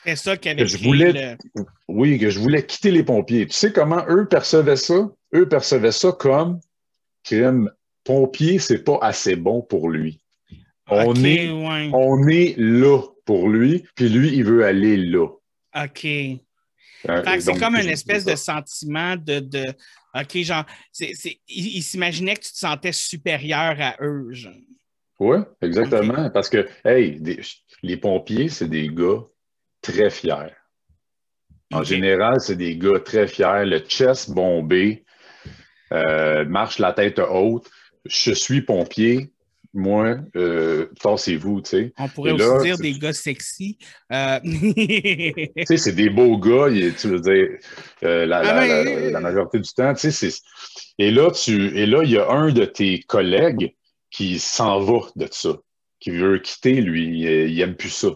[0.03, 3.47] C'est ça qui avait je voulais- le- Oui, que je voulais quitter les pompiers.
[3.47, 5.09] Tu sais comment eux percevaient ça?
[5.33, 6.59] Eux percevaient ça comme
[7.23, 7.71] crime.
[8.03, 10.19] Pompier, c'est pas assez bon pour lui.
[10.87, 11.89] On, est, ouais.
[11.93, 15.27] on est là pour lui, puis lui, il veut aller là.
[15.75, 16.05] OK.
[16.05, 19.39] Euh, c'est comme une espèce de sentiment de.
[19.39, 19.63] de
[20.13, 24.31] OK, genre, c'est, c'est, ils, ils s'imaginaient que tu te sentais supérieur à eux.
[24.31, 24.53] Genre.
[25.19, 26.29] Oui, exactement.
[26.29, 27.41] Parce que, hey, des-
[27.81, 29.23] les pompiers, c'est des gars
[29.81, 30.53] très fiers.
[31.73, 35.03] En général, c'est des gars très fiers, le chest bombé,
[35.91, 37.69] euh, marche la tête haute.
[38.05, 39.31] Je suis pompier,
[39.75, 41.93] moi, euh, tassez-vous, tu sais.
[41.97, 43.77] On pourrait aussi dire des gars sexy.
[44.11, 47.47] Euh, Tu sais, c'est des beaux gars, et, tu veux dire,
[48.03, 50.29] euh, la, Ah, la- mais- la- la majorité du temps, tu sais.
[50.97, 53.75] Et là, tu, et là, il y a un de tes collègues
[54.09, 55.57] qui s'en va de ça,
[55.99, 58.09] qui veut quitter, lui, il, il aime plus ça.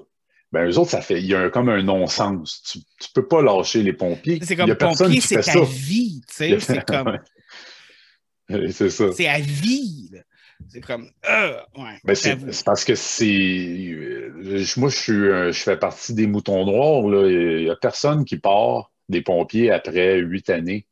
[0.52, 2.64] Ben, eux autres, ça fait, il y a un- comme un non-sens.
[2.72, 4.40] Tu, tu peux pas lâcher les pompiers.
[4.42, 5.62] c'est comme pompier, c'est ta ça.
[5.62, 6.22] vie.
[6.28, 7.20] Tu sais, c'est comme.
[8.72, 9.12] C'est ça.
[9.12, 10.10] C'est à vie.
[10.12, 10.20] là.
[10.68, 11.10] C'est comme.
[11.30, 13.26] euh, ouais, Ben, c'est parce que c'est.
[13.28, 17.08] euh, Moi, je, suis, un- je fais partie des moutons noirs.
[17.10, 17.28] là.
[17.30, 20.86] Il n'y a personne qui part des pompiers après huit années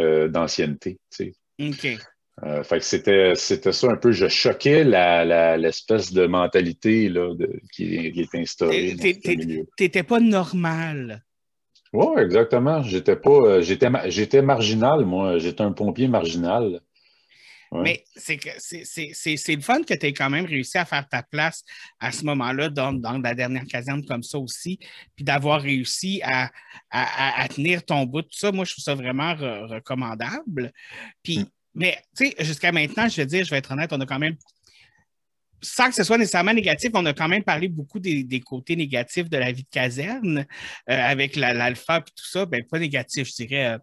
[0.00, 0.98] euh, d'ancienneté.
[1.16, 1.68] tu sais.
[1.68, 1.98] OK.
[2.44, 4.12] Euh, fait que c'était, c'était ça un peu.
[4.12, 9.02] Je choquais la, la- l'espèce de mentalité là, de, qui, est, qui est instaurée dans
[9.02, 9.66] T'es- ce t'es- milieu.
[9.76, 11.24] T'étais pas normal.
[11.92, 12.82] Oui, exactement.
[12.82, 13.30] J'étais pas.
[13.30, 15.38] euh, j'étais, j'étais marginal, moi.
[15.38, 16.80] J'étais un pompier marginal.
[17.70, 17.82] Ouais.
[17.82, 21.64] Mais c'est le fun que tu aies quand même réussi à faire ta place
[22.00, 24.78] à ce moment-là dans, dans la dernière caserne comme ça aussi,
[25.14, 26.50] puis d'avoir réussi à,
[26.90, 30.72] à- tenir ton bout, tout ça, moi, je trouve ça vraiment re- recommandable.
[31.22, 31.46] Puis, Mm.
[31.74, 34.18] mais, tu sais, jusqu'à maintenant, je vais dire, je vais être honnête, on a quand
[34.18, 34.36] même,
[35.60, 38.76] sans que ce soit nécessairement négatif, on a quand même parlé beaucoup des, des côtés
[38.76, 40.44] négatifs de la vie de caserne, euh,
[40.86, 43.66] avec la- l'alpha et tout ça, ben pas négatif, je dirais.
[43.74, 43.78] euh,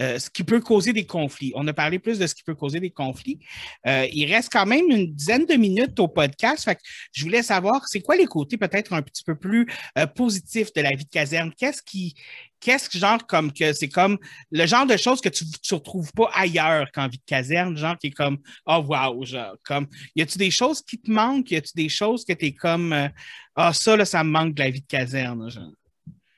[0.00, 1.52] euh, ce qui peut causer des conflits.
[1.54, 3.38] On a parlé plus de ce qui peut causer des conflits.
[3.86, 6.70] Euh, il reste quand même une dizaine de minutes au podcast.
[7.12, 9.66] Je voulais savoir, c'est quoi les côtés peut-être un petit peu plus
[9.98, 11.52] euh, positifs de la vie de caserne?
[11.56, 12.14] Qu'est-ce qui,
[12.60, 14.18] qu'est-ce que genre comme que c'est comme
[14.50, 17.98] le genre de choses que tu ne retrouves pas ailleurs qu'en vie de caserne, genre
[17.98, 19.86] qui est comme oh wow, genre comme
[20.16, 22.92] y a-tu des choses qui te manquent, y a-tu des choses que tu es comme
[22.92, 25.72] ah oh, ça là ça me manque de la vie de caserne, genre?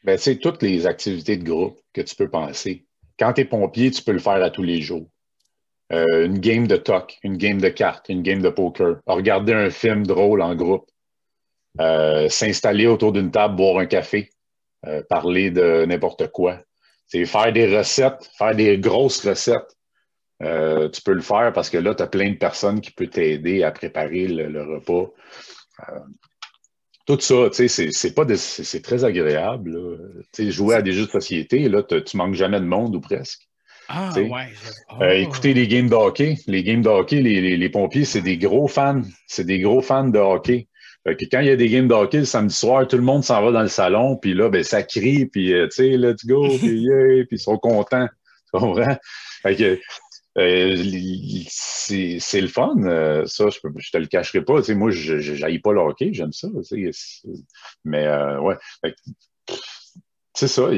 [0.05, 2.85] Ben, c'est toutes les activités de groupe que tu peux penser.
[3.23, 5.07] Quand tu es pompier, tu peux le faire à tous les jours.
[5.93, 9.71] Euh, une game de toc, une game de cartes, une game de poker, regarder un
[9.71, 10.91] film drôle en groupe,
[11.81, 14.31] euh, s'installer autour d'une table, boire un café,
[14.89, 16.63] euh, parler de n'importe quoi.
[17.07, 19.77] C'est faire des recettes, faire des grosses recettes.
[20.41, 23.63] tu peux le faire parce que là, tu as plein de personnes qui peuvent t'aider
[23.63, 25.13] à préparer le repas
[27.07, 29.77] tout ça, tu sais, c'est pas c'est très agréable.
[30.33, 33.01] Tu sais, jouer à des jeux de société, là, tu manques jamais de monde ou
[33.01, 33.49] presque.
[33.89, 34.27] Ah, ouais.
[34.29, 34.47] Euh,
[35.01, 35.05] oh.
[35.05, 36.39] écoutez les games de hockey.
[36.47, 39.03] Les games de hockey, les, les, pompiers, c'est des gros fans.
[39.27, 40.69] C'est des gros fans de hockey.
[41.05, 43.43] quand il y a des games de hockey le samedi soir, tout le monde s'en
[43.43, 46.49] va dans le salon, puis là, ben, ça crie, puis euh, tu sais, let's go,
[46.59, 48.09] puis yeah, puis ils sont contents.
[48.53, 48.97] Tu comprends?
[49.43, 49.77] Fait que, euh,
[50.35, 51.51] c'est
[52.41, 54.61] le fun, euh, ça, je, te le cacherai pas.
[54.75, 56.49] moi, je n'aille pas le hockey, j'aime ça.
[57.85, 58.57] Mais euh, ouais,
[60.35, 60.71] c'est ça.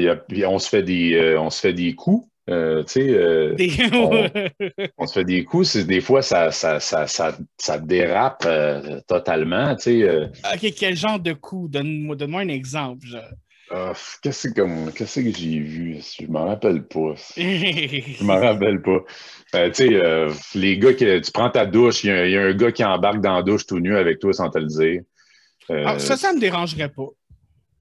[0.47, 2.27] on se fait des, on se fait des coups.
[2.51, 2.99] on, se
[5.13, 8.47] fait des coups, des fois ça, ça, ça, ça, dérape
[9.07, 9.73] totalement.
[9.73, 11.71] OK, quel genre de coups?
[11.71, 13.07] Donne-moi donne un exemple.
[13.77, 15.99] Ah, qu'est-ce que, qu'est-ce que j'ai vu?
[15.99, 17.13] Je m'en rappelle pas.
[17.35, 19.03] je m'en rappelle pas.
[19.55, 22.53] Euh, tu sais, euh, les gars, que tu prends ta douche, il y, a un
[22.53, 25.01] gars qui embarque dans la douche tout nu avec toi sans te le dire.
[25.71, 27.09] Euh, ah, ça, ça me dérangerait pas.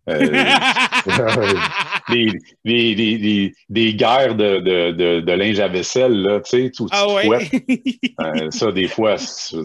[2.10, 2.30] des,
[2.62, 7.48] des, des, guerres de, de, de, linge à vaisselle, là, tu sais, tout ah ouais?
[8.50, 9.56] ça, des fois, ça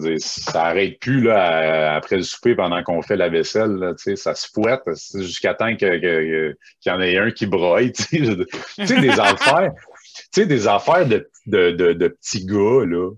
[0.54, 4.34] n'arrête plus là, après le souper pendant qu'on fait la vaisselle, là, tu sais, ça
[4.34, 4.80] se fouette
[5.14, 8.20] jusqu'à temps qu'il que, y en ait un qui broye, tu sais,
[8.98, 9.72] des affaires,
[10.32, 13.10] tu sais, des affaires de, de, de, petits gars, là.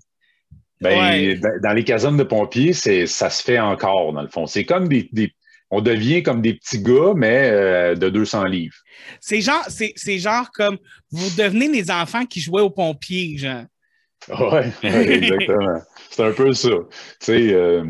[0.80, 4.48] Ben, dans les casernes de pompiers, ça se fait encore, dans le fond.
[4.48, 5.32] C'est comme des, des,
[5.74, 8.76] on devient comme des petits gars, mais euh, de 200 livres.
[9.20, 10.76] C'est genre, c'est, genre comme
[11.10, 13.64] vous devenez les enfants qui jouaient aux pompiers, genre.
[14.28, 15.80] Oui, exactement.
[16.10, 16.68] c'est un peu ça.
[17.30, 17.84] Euh,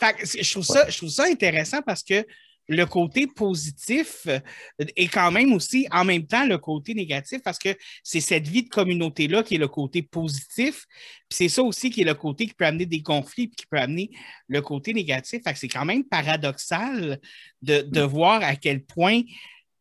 [0.00, 2.24] je, trouve ça, je trouve ça intéressant parce que
[2.68, 4.38] le côté positif euh,
[4.78, 7.70] est quand même aussi en même temps le côté négatif parce que
[8.02, 10.84] c'est cette vie de communauté-là qui est le côté positif.
[11.28, 13.66] Puis c'est ça aussi qui est le côté qui peut amener des conflits puis qui
[13.66, 14.10] peut amener
[14.48, 15.42] le côté négatif.
[15.54, 17.18] c'est quand même paradoxal
[17.62, 18.06] de, de mm.
[18.06, 19.22] voir à quel point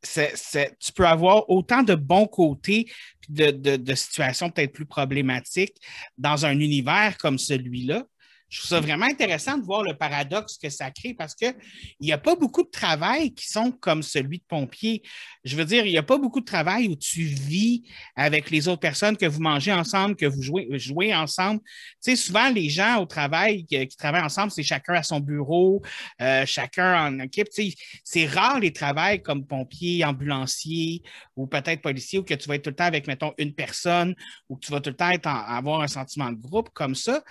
[0.01, 2.89] tu peux avoir autant de bons côtés
[3.27, 5.75] de, de, de situations peut-être plus problématiques
[6.17, 8.05] dans un univers comme celui-là.
[8.49, 11.53] Je trouve ça vraiment intéressant de voir le paradoxe que ça crée parce qu'il
[11.99, 15.03] n'y a pas beaucoup de travail qui sont comme celui de pompier.
[15.43, 17.83] Je veux dire, il n'y a pas beaucoup de travail où tu vis
[18.15, 21.59] avec les autres personnes, que vous mangez ensemble, que vous jouez, ensemble.
[21.61, 25.81] Tu sais, souvent, les gens au travail qui, travaillent ensemble, c'est chacun à son bureau,
[26.21, 27.49] euh, chacun en équipe.
[27.49, 31.03] Tu sais, c'est rare les travails comme pompier, ambulancier
[31.35, 34.15] ou peut-être policier où que tu vas être tout le temps avec, mettons, une personne
[34.47, 37.21] ou que tu vas tout le temps avoir un sentiment de groupe comme ça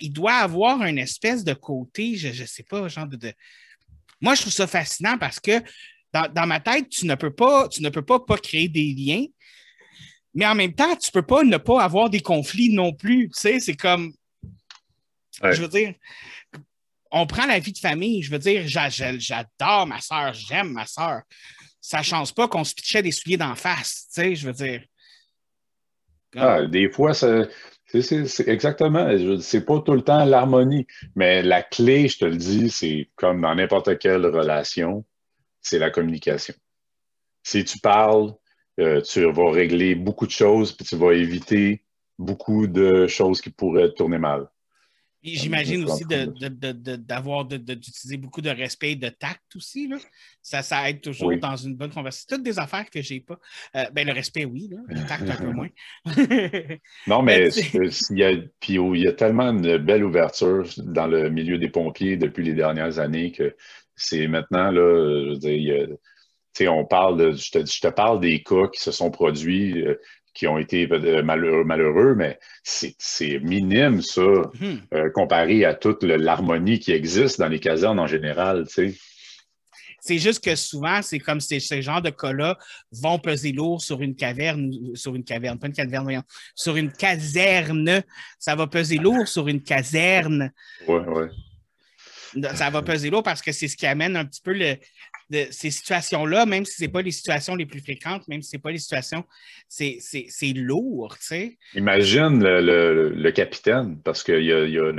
[0.00, 3.32] il doit avoir une espèce de côté, je ne sais pas, genre de,
[4.20, 5.62] Moi, je trouve ça fascinant parce que
[6.12, 9.24] dans, ma tête, tu ne peux pas, tu ne peux pas, pas créer des liens,
[10.34, 13.28] mais en même temps, tu ne peux pas ne pas avoir des conflits non plus.
[13.28, 14.12] Tu sais, c'est comme.
[15.42, 15.94] Je veux dire,
[17.10, 18.22] on prend la vie de famille.
[18.22, 21.22] Je veux dire, j'adore ma soeur, j'aime ma soeur.
[21.80, 24.06] Ça ne change pas qu'on se pitchait des souliers d'en face.
[24.14, 24.82] Tu sais, je veux dire.
[26.36, 27.46] Ah, des fois, ça,
[28.00, 29.08] c'est exactement.
[29.40, 33.42] C'est pas tout le temps l'harmonie, mais la clé, je te le dis, c'est comme
[33.42, 35.04] dans n'importe quelle relation,
[35.60, 36.54] c'est la communication.
[37.42, 38.34] Si tu parles,
[38.80, 41.84] euh, tu vas régler beaucoup de choses, puis tu vas éviter
[42.18, 44.48] beaucoup de choses qui pourraient tourner mal.
[45.24, 49.86] J'imagine aussi d'avoir, d'utiliser beaucoup de respect et de tact aussi.
[49.86, 49.96] Là.
[50.42, 52.36] Ça, ça aide toujours dans une bonne conversation.
[52.36, 53.38] Toutes des affaires que je n'ai pas.
[53.76, 55.68] Euh, ben, le respect, oui, le tact un peu moins.
[57.06, 61.30] non, mais il y, a, puis, il y a tellement de belle ouverture dans le
[61.30, 63.54] milieu des pompiers depuis les dernières années que
[63.94, 68.42] c'est maintenant, là, je veux dire, on parle de, je te, je te, parle des
[68.42, 69.84] cas qui se sont produits.
[70.32, 74.76] Euh, qui ont été euh, malheureux, malheureux mais c'est minime, ça, hmm.
[74.94, 78.66] euh, comparé à toute l'harmonie qui existe dans les casernes en général.
[78.66, 78.94] Tu sais.
[80.00, 82.58] C'est juste que souvent, c'est comme ces, ce genre de cas-là
[82.90, 86.24] vont peser lourd sur une caverne, sur une caverne, pas une caverne, voyons,
[86.56, 88.02] sur une caserne.
[88.38, 90.50] Ça va peser lourd sur une caserne.
[90.88, 91.28] Ouais, ouais.
[92.54, 94.76] Ça va peser lourd parce que c'est ce qui amène un petit peu le,
[95.30, 98.50] de ces situations-là, même si ce n'est pas les situations les plus fréquentes, même si
[98.50, 99.24] ce n'est pas les situations,
[99.68, 99.98] c'est
[100.54, 101.58] lourd, tu sais.
[101.74, 104.92] Imagine le, le, capitaine, parce qu'il y a, y a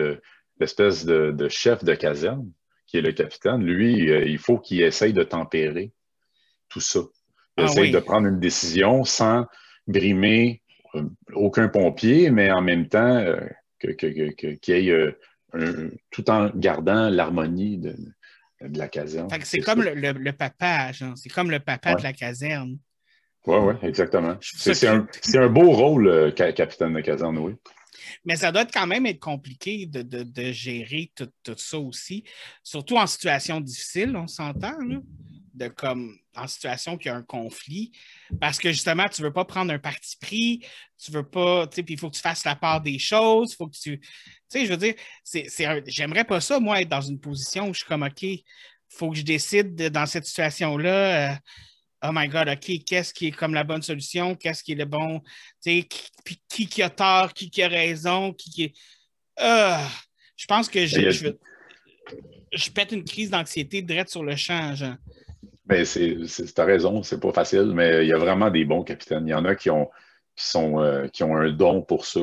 [0.60, 2.50] l'espèce de, de, chef de caserne
[2.88, 3.64] qui est le capitaine.
[3.64, 5.92] Lui, euh, il faut qu'il essaye de tempérer
[6.70, 7.00] tout ça.
[7.58, 9.46] Il ah essaye de prendre une décision sans
[9.88, 10.62] brimer
[10.96, 11.04] euh,
[11.34, 13.40] aucun pompier, mais en même temps euh,
[13.80, 13.96] qu'il
[14.36, 15.18] que, y ait
[16.10, 17.96] tout en gardant l'harmonie de,
[18.70, 19.30] de la caserne.
[19.44, 22.78] C'est comme le, le, papa, C'est comme le papa de la caserne.
[23.46, 24.38] Oui, oui, exactement.
[24.42, 25.06] C'est un,
[25.36, 27.56] un, beau rôle, euh, capitaine de caserne, oui.
[28.26, 32.24] Mais ça doit quand même être compliqué de, de, de gérer tout, tout, ça aussi,
[32.64, 34.78] surtout en situation difficile, on s'entend,
[35.54, 37.92] de comme en situation qu'il y a un conflit,
[38.40, 40.66] parce que justement, tu ne veux pas prendre un parti pris,
[40.98, 43.54] tu veux pas, tu sais, puis il faut que tu fasses la part des choses,
[43.54, 44.10] il faut que tu, tu
[44.48, 45.48] sais, je veux dire, c'est,
[45.88, 48.44] j'aimerais pas ça, moi, être dans une position où je suis comme, OK, il
[48.90, 51.36] faut que je décide dans cette situation-là, euh,
[52.04, 54.86] oh my God, OK, qu'est-ce qui est comme la bonne solution, qu'est-ce qui est le
[54.86, 55.26] bon, tu
[55.60, 58.74] sais, qui, qui, qui, a tort, qui, qui a raison, qui, qui est...
[59.40, 59.78] Euh,
[60.36, 61.28] je pense que je, je,
[62.52, 64.96] je, pète une crise d'anxiété direct sur le champ, genre.
[65.66, 66.18] Ben, c'est,
[66.60, 69.28] as raison, c'est pas facile, mais il y a vraiment des bons capitaines.
[69.28, 69.90] Il y en a qui ont,
[70.36, 72.22] qui sont, euh, qui ont un don pour ça.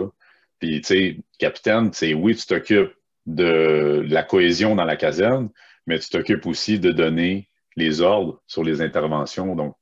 [0.58, 2.92] Puis, tu sais, capitaine, c'est oui, tu t'occupes
[3.24, 5.48] de la cohésion dans la caserne,
[5.86, 9.56] mais tu t'occupes aussi de donner les ordres sur les interventions.
[9.56, 9.74] Donc,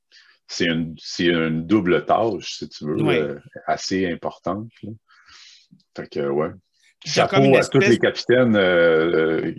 [0.46, 4.68] c'est une, une double tâche, si tu veux, euh, assez importante.
[5.96, 6.50] Fait que, ouais.
[7.04, 8.56] Chapeau à tous les capitaines.
[8.56, 9.52] Euh,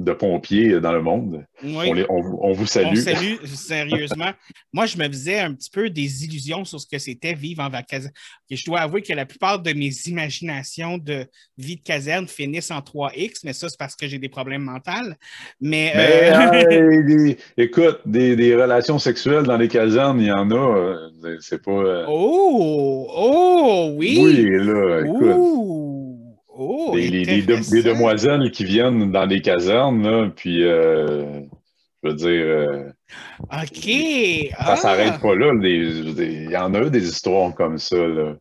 [0.00, 1.44] de pompiers dans le monde.
[1.62, 2.86] On, vous salue.
[2.92, 4.30] On salue, sérieusement.
[4.72, 7.68] Moi, je me faisais un petit peu des illusions sur ce que c'était vivre en
[7.68, 8.06] vacances.
[8.50, 11.26] je dois avouer que la plupart de mes imaginations de
[11.58, 15.12] vie de caserne finissent en 3X, mais ça, c'est parce que j'ai des problèmes mentaux.
[15.60, 20.54] Mais, euh, écoute, des, relations sexuelles dans les casernes, il y en a.
[20.54, 21.70] Euh, c'est pas.
[21.70, 23.06] Euh, oh!
[23.14, 23.90] Oh!
[23.96, 24.18] Oui!
[24.22, 25.79] Oui, là, écoute.
[26.62, 31.40] Oh, les, demoiselles qui viennent dans les casernes, puis euh,
[32.02, 32.28] je veux dire.
[32.28, 32.92] Euh,
[33.44, 34.54] OK.
[34.58, 35.54] Ça ne s'arrête pas là.
[35.62, 37.96] Il y en a des histoires comme ça.
[37.96, 38.34] Là.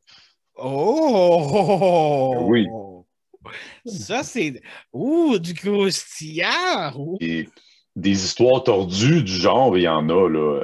[0.58, 2.44] Oh!
[2.50, 2.68] Oui.
[3.86, 4.62] Ça, c'est.
[4.92, 6.92] Ouh, du croustillant!
[7.96, 10.62] des histoires tordues du genre, il y en a là,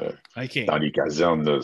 [0.68, 1.62] dans les casernes.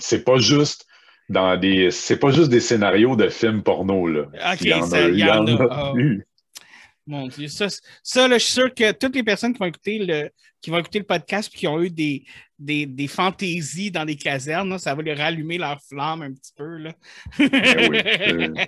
[0.00, 0.86] C'est pas juste
[1.30, 1.90] dans des.
[1.90, 4.22] C'est pas juste des scénarios de films porno, là.
[4.52, 5.68] OK, il y en ça, a, il y en a.
[5.70, 5.92] Ah.
[7.06, 7.66] Mon Dieu, ça,
[8.02, 10.78] ça là, je suis sûr que toutes les personnes qui vont écouter le, qui vont
[10.78, 12.24] écouter le podcast et qui ont eu des,
[12.58, 16.76] des, des fantaisies dans les casernes, ça va les rallumer leur flamme un petit peu.
[16.76, 16.92] Là.
[17.38, 18.64] Ben oui,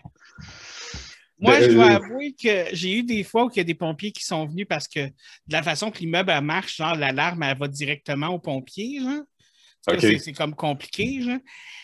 [1.38, 4.12] Moi, je dois avouer que j'ai eu des fois où il y a des pompiers
[4.12, 5.12] qui sont venus parce que de
[5.52, 9.00] la façon que l'immeuble marche, genre l'alarme, elle va directement aux pompiers.
[9.98, 11.20] C'est comme compliqué.
[11.22, 11.38] Genre.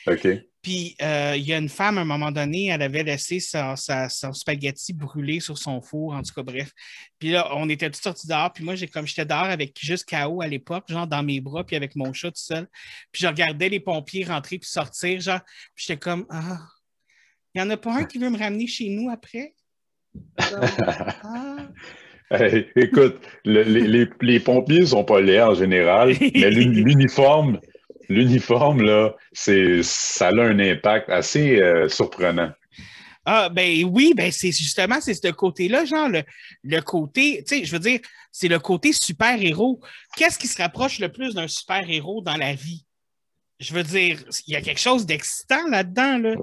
[0.07, 0.29] OK.
[0.69, 3.75] Puis euh, il y a une femme, à un moment donné, elle avait laissé sa,
[3.75, 6.73] son spaghetti brûler sur son four, en tout cas, bref.
[7.19, 10.07] Puis là, on était tous sortis dehors, puis moi, j'ai comme j'étais dehors avec juste
[10.07, 12.67] KO à l'époque, genre dans mes bras, puis avec mon chat tout seul.
[13.11, 15.41] Puis je regardais les pompiers rentrer puis sortir, genre,
[15.75, 16.59] puis j'étais comme Ah,
[17.55, 19.55] il n'y en a pas un qui veut me ramener chez nous après?
[20.39, 21.67] ah.
[22.77, 27.59] écoute, les, les, les, pompiers ne sont pas laids en général, mais l'uniforme,
[28.09, 32.51] l'uniforme, là, c'est, ça a un impact assez euh, surprenant.
[33.25, 37.73] Ah, ben oui, ben c'est justement, c'est ce côté-là, genre le, côté, tu sais, je
[37.73, 38.01] veux dire,
[38.33, 39.81] c'est le côté super-héros.
[40.17, 42.87] Qu'est-ce qui se rapproche le plus d'un super-héros dans la vie?
[43.61, 46.17] Je veux dire, il y a quelque chose d'excitant là-dedans.
[46.17, 46.37] Là.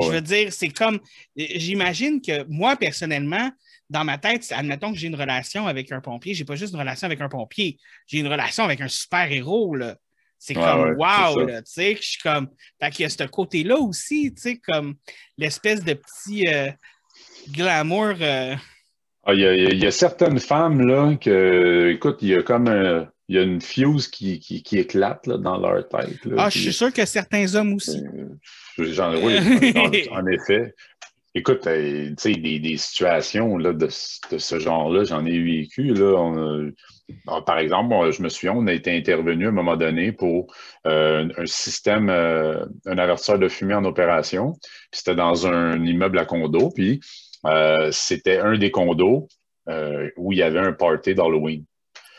[0.00, 0.98] je veux dire, c'est comme,
[1.36, 3.52] j'imagine que moi, personnellement,
[3.90, 6.80] dans ma tête, admettons que j'ai une relation avec un pompier, j'ai pas juste une
[6.80, 9.96] relation avec un pompier, j'ai une relation avec un super-héros, là.
[10.46, 12.48] C'est comme wow, tu sais, je suis comme.
[12.78, 14.96] Fait qu'il y a ce côté-là aussi, tu sais, comme
[15.38, 16.70] l'espèce de petit euh,
[17.50, 18.12] glamour.
[18.20, 18.54] Euh.
[19.24, 22.68] Ah, il, y a, certaines femmes, là, que, écoute, il y a comme
[23.28, 26.18] il y a une fuse qui, qui, éclate là, dans leur tête.
[26.36, 28.04] ah, je suis sûr que certains hommes aussi.
[28.04, 29.38] Euh, j'en, oui,
[30.10, 30.74] en, effet.
[31.34, 35.94] Écoute, tu sais, des, des, situations là, de, de ce genre-là, j'en ai vécu.
[35.94, 36.70] Là, on
[37.26, 40.52] ah, par exemple, je me souviens, on a été intervenu à un moment donné pour
[40.86, 44.54] euh, un système, euh, un avertisseur de fumée en opération.
[44.90, 46.70] C'était dans un immeuble à condo.
[46.74, 47.00] Puis
[47.46, 49.28] euh, c'était un des condos
[50.16, 51.64] où il y avait un party d'Halloween.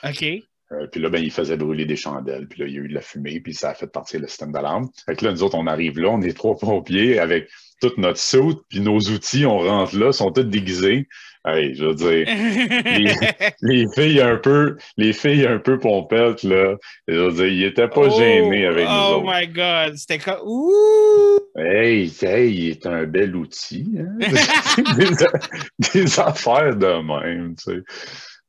[0.04, 0.24] OK.
[0.72, 2.48] Euh, puis là, ben, il faisait brûler des chandelles.
[2.48, 4.28] Puis là, il y a eu de la fumée, puis ça a fait partir le
[4.28, 4.90] système d'alarme.
[5.06, 7.50] Fait que là, nous autres, on arrive là, on est trois pompiers avec
[7.82, 11.08] toute notre soute, puis nos outils, on rentre là, sont tous déguisés.
[11.48, 12.26] Hey, je veux dire,
[13.62, 16.76] les, filles un peu, les filles un peu pompettes, là,
[17.08, 19.96] je veux dire, ils étaient pas Oh, gênés avec nous Oh my God!
[19.96, 20.40] C'était comme.
[20.44, 21.40] Ouh!
[21.56, 23.96] Hey, hey, il est un bel outil.
[23.96, 24.18] Hein?
[24.98, 27.84] des, des affaires de même, tu sais.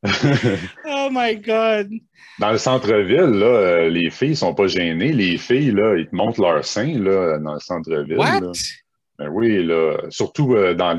[0.86, 1.90] Oh my God!
[2.38, 5.12] Dans le centre-ville, là, euh, les filles sont pas gênées.
[5.12, 8.16] Les filles, là, ils te montrent leur sein là, dans le centre-ville.
[8.16, 8.40] What?
[8.40, 8.52] là.
[9.18, 10.98] Ben oui, là, surtout euh, dans,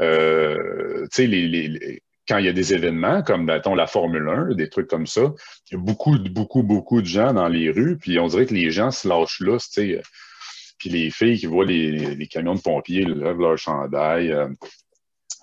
[0.00, 4.54] euh, les, les- les- quand il y a des événements comme mettons, la Formule 1,
[4.54, 5.22] des trucs comme ça,
[5.70, 8.54] il y a beaucoup, beaucoup, beaucoup de gens dans les rues, puis on dirait que
[8.54, 9.96] les gens se lâchent là, tu sais.
[9.98, 10.02] euh,
[10.78, 14.48] Puis les filles qui voient les, les camions de pompiers, ils lèvent leur chandail, euh,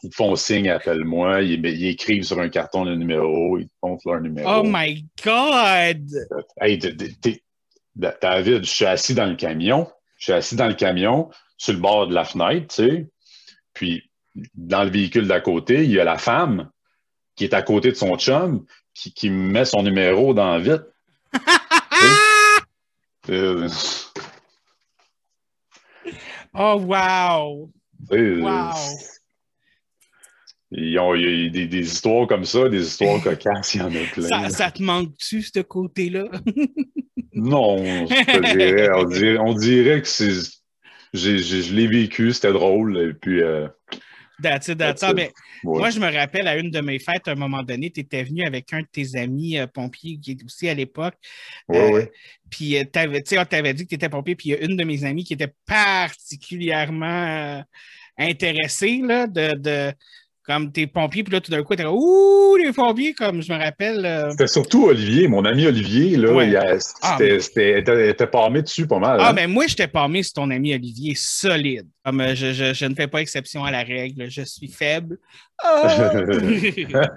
[0.03, 4.09] ils font signe, appelle-moi, ils, ils écrivent sur un carton le numéro, ils te montrent
[4.11, 4.49] leur numéro.
[4.49, 6.07] Oh my God!
[6.59, 6.79] Hey,
[7.95, 9.87] David, je suis assis dans le camion.
[10.17, 11.29] Je suis assis dans le camion,
[11.61, 13.07] sur le bord de la fenêtre, tu sais.
[13.75, 14.09] Puis,
[14.55, 16.71] dans le véhicule d'à côté, il y a la femme
[17.35, 20.81] qui est à côté de son chum qui, qui me met son numéro dans vite.
[23.29, 23.69] Euh,
[26.55, 27.71] Oh wow!
[28.09, 28.73] sais, Wow!
[30.71, 33.83] Ils ont, il y a des, des histoires comme ça, des histoires cocasses, il y
[33.83, 34.27] en a plein.
[34.27, 36.25] Ça, ça te manque-tu, ce côté-là?
[37.33, 40.60] Non, je te dirais, on dirait, on dirait que c'est.
[41.13, 42.97] J'ai- j'ai- je l'ai vécu, c'était drôle.
[42.97, 43.67] Et puis, euh,
[44.41, 45.19] That's it, that's That's all.
[45.19, 45.31] it.
[45.63, 45.77] Ouais.
[45.77, 48.23] Moi, je me rappelle à une de mes fêtes, à un moment donné, tu étais
[48.23, 51.13] venu avec un de tes amis euh, pompiers qui est aussi à l'époque.
[51.69, 52.11] Ouais, Euh, ouais.
[52.49, 54.55] Puis, euh, t'avais- tu sais, on t'avait dit que tu étais pompier, puis il y
[54.55, 57.63] a une de mes amies qui était particulièrement
[58.17, 59.93] intéressée là, de, de-
[60.43, 63.57] comme tes pompiers, puis là, tout d'un coup, tu Ouh, les pompiers, comme je me
[63.59, 64.05] rappelle.
[64.05, 66.47] euh, C'était surtout Olivier, mon ami Olivier, là, Ouais.
[66.49, 66.57] il
[67.01, 67.79] Ah, était,
[68.09, 69.17] était palmé dessus pas mal.
[69.21, 69.33] Ah, hein.
[69.33, 71.87] mais moi, je t'ai parlé sur ton ami Olivier, solide.
[72.03, 75.17] Comme euh, je, je- je ne fais pas exception à la règle, je suis faible.
[75.63, 76.11] Ah!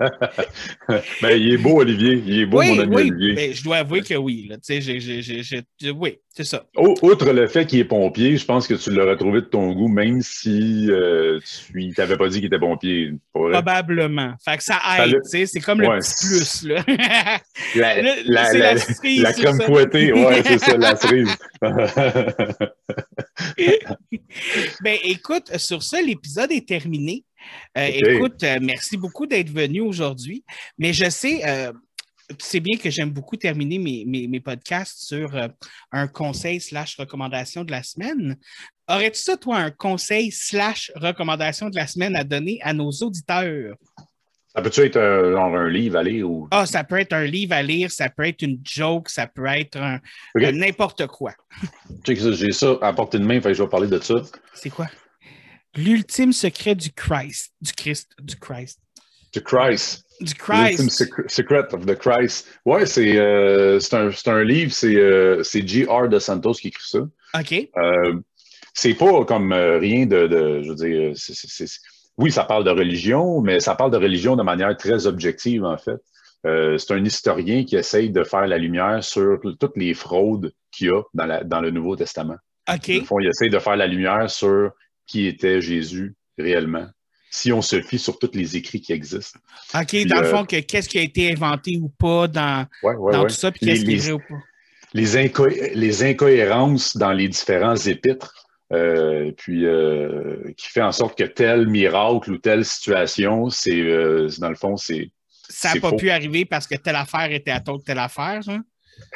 [1.23, 2.23] Ben, il est beau, Olivier.
[2.27, 3.35] Il est beau, oui, mon ami oui, Olivier.
[3.35, 4.47] ben, je dois avouer que oui.
[4.51, 4.57] Là.
[4.69, 6.67] J'ai- j'ai- oui, c'est ça.
[6.77, 9.89] Outre le fait qu'il est pompier, je pense que tu l'aurais trouvé de ton goût,
[9.89, 11.41] même si euh,
[11.73, 13.13] tu ne t'avais pas dit qu'il était pompier.
[13.33, 14.35] Probablement.
[14.45, 16.85] Fait que ça aide, le- tu sais, c'est comme le petit plus, là.
[17.75, 19.65] La, la- la- la cerise la crème ça.
[19.67, 21.35] fouettée, ouais, c'est ça, la cerise.
[24.83, 27.25] ben, écoute, sur ça, l'épisode est terminé.
[27.77, 27.87] Euh.
[27.87, 30.45] Écoute, euh, merci beaucoup d'être venu aujourd'hui.
[30.79, 31.73] Mais je sais, euh,
[32.39, 35.49] c'est bien que j'aime beaucoup terminer mes, mes- mes podcasts sur euh,
[35.93, 38.37] un conseil slash recommandation de la semaine.
[38.89, 43.75] Aurais-tu ça, toi, un conseil slash recommandation de la semaine à donner à nos auditeurs?
[44.55, 46.47] Ça peut-tu être euh, genre un livre à lire ou?
[46.53, 49.47] Ah, ça peut être un livre à lire, ça peut être une joke, ça peut
[49.47, 49.97] être un-
[50.37, 50.43] Ok.
[50.45, 51.33] euh, n'importe quoi.
[52.07, 54.15] J'ai ça à portée de main, fait que je vais parler de ça.
[54.55, 54.89] C'est quoi?
[55.77, 57.53] L'ultime secret du Christ.
[57.61, 58.13] Du Christ.
[58.23, 58.79] Du Christ.
[59.33, 60.05] The Christ.
[60.21, 60.91] Du L'Ultime Christ.
[60.91, 62.47] Secret Secret of the Christ.
[62.65, 66.09] Ouais, c'est euh, un, un livre, c'est euh, c'est G.R.
[66.09, 67.01] de Santos qui écrit ça.
[67.37, 67.69] OK.
[68.75, 71.13] C'est pas comme euh, rien de, de- Je veux dire,
[72.19, 75.79] oui, ça parle de religion, mais ça parle de religion de manière très objective, en
[75.79, 76.01] fait.
[76.47, 80.89] Euh, c'est un historien qui essaye de faire la lumière sur toutes les fraudes qu'il
[80.89, 82.37] y a dans, la- dans le Nouveau Testament.
[82.69, 82.91] OK.
[83.01, 84.71] Au fond, il essaye de faire la lumière sur
[85.07, 86.87] qui était Jésus réellement,
[87.31, 89.39] si on se fie sur tous les écrits qui existent.
[89.75, 89.97] OK.
[90.07, 93.13] Dans le euh, fond, que qu'est-ce qui a été inventé ou pas dans, Ouais, ouais,
[93.13, 93.29] dans ouais.
[93.29, 94.43] tout ça, puis qu'est-ce qui est vrai ou pas?
[94.93, 98.44] les, inco- les incohérences dans les différents épîtres,
[98.75, 104.29] euh, puis euh, qui fait en sorte que tel miracle ou telle situation, c'est euh,
[104.39, 105.11] dans le fond, c'est
[105.49, 105.97] Ça n'a pas faux.
[105.97, 108.59] pu arriver parce que telle affaire était à telle telle affaire, ça?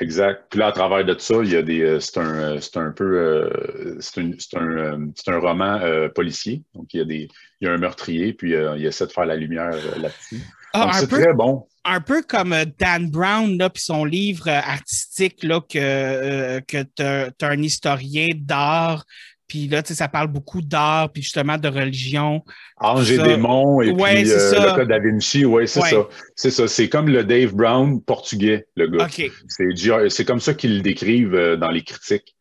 [0.01, 0.47] exact.
[0.51, 3.51] Puis là, à travers de ça, il y a des, c'est un, c'est un peu,
[4.01, 4.21] c'est
[4.57, 5.81] un, c'est un roman
[6.15, 6.63] policier.
[6.75, 7.29] Donc il y a des,
[7.61, 10.43] il y a un meurtrier, puis il essaie de faire la lumière là-dessus.
[10.75, 11.67] Ah, un, c'est très bon.
[11.85, 17.49] un peu comme Dan Brown, là, puis son livre artistique, là, que, que tu as,
[17.49, 19.05] un historien d'art,
[19.49, 22.45] puis là, tu sais, ça parle beaucoup d'art, puis justement de religion.
[22.77, 25.91] Ange et démon et Ouais, puis euh, le code da Vinci, ouais, c'est Ouais.
[25.91, 26.07] ça.
[26.37, 26.69] C'est ça.
[26.69, 29.07] C'est comme le Dave Brown portugais, le gars.
[29.07, 29.31] OK.
[30.09, 32.37] C'est comme ça qu'ils le décrivent euh, dans les critiques.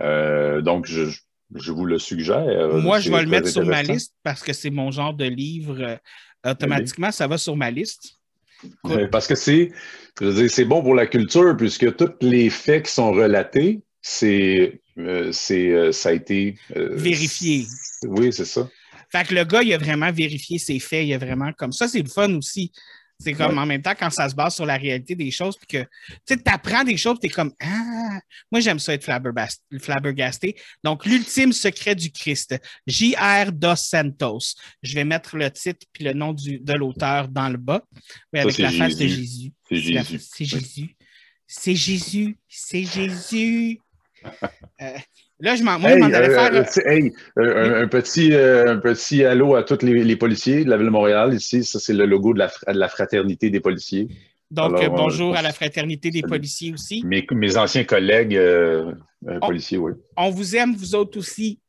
[0.00, 1.02] Euh, donc, je,
[1.54, 2.68] je vous le suggère.
[2.74, 5.76] Moi, je vais le mettre sur ma liste parce que c'est mon genre de livre.
[5.80, 5.96] euh,
[6.50, 8.18] automatiquement, ça va sur ma liste.
[8.86, 9.70] Euh, Parce que c'est,
[10.48, 15.70] c'est bon pour la culture puisque tous les faits qui sont relatés, c'est, euh, c'est,
[15.70, 17.66] euh, ça a été euh, Vérifié.
[18.04, 18.68] Oui, c'est ça.
[19.10, 21.06] Fait que le gars, il a vraiment vérifié ses faits.
[21.06, 22.72] Il a vraiment comme ça, c'est le fun aussi.
[23.20, 25.78] C'est comme en même temps quand ça se base sur la réalité des choses, puis
[25.78, 25.86] que
[26.26, 28.18] tu apprends des choses, tu es comme Ah,
[28.50, 30.56] moi j'aime ça être flabbergasté.
[30.82, 33.52] Donc, l'ultime secret du Christ, J.R.
[33.52, 34.56] Dos Santos.
[34.82, 37.82] Je vais mettre le titre puis le nom du, de l'auteur dans le bas,
[38.34, 39.52] avec la face de Jésus.
[39.68, 40.18] C'est Jésus.
[40.18, 40.96] C'est Jésus.
[41.46, 42.36] C'est Jésus.
[42.48, 43.80] C'est Jésus.
[44.82, 44.86] Euh,
[45.38, 46.86] là, je m'en hey, allais euh, faire.
[46.88, 51.32] hey, un, petit, un petit allô à tous les, policiers de la Ville de Montréal.
[51.32, 54.08] Ici, ça, c'est le logo de la, de la fraternité des policiers.
[54.50, 57.04] Donc, bonjour à la fraternité des policiers aussi.
[57.06, 58.38] Mes, mes anciens collègues
[59.40, 59.92] policiers, oui.
[60.16, 61.60] On vous aime, vous autres aussi.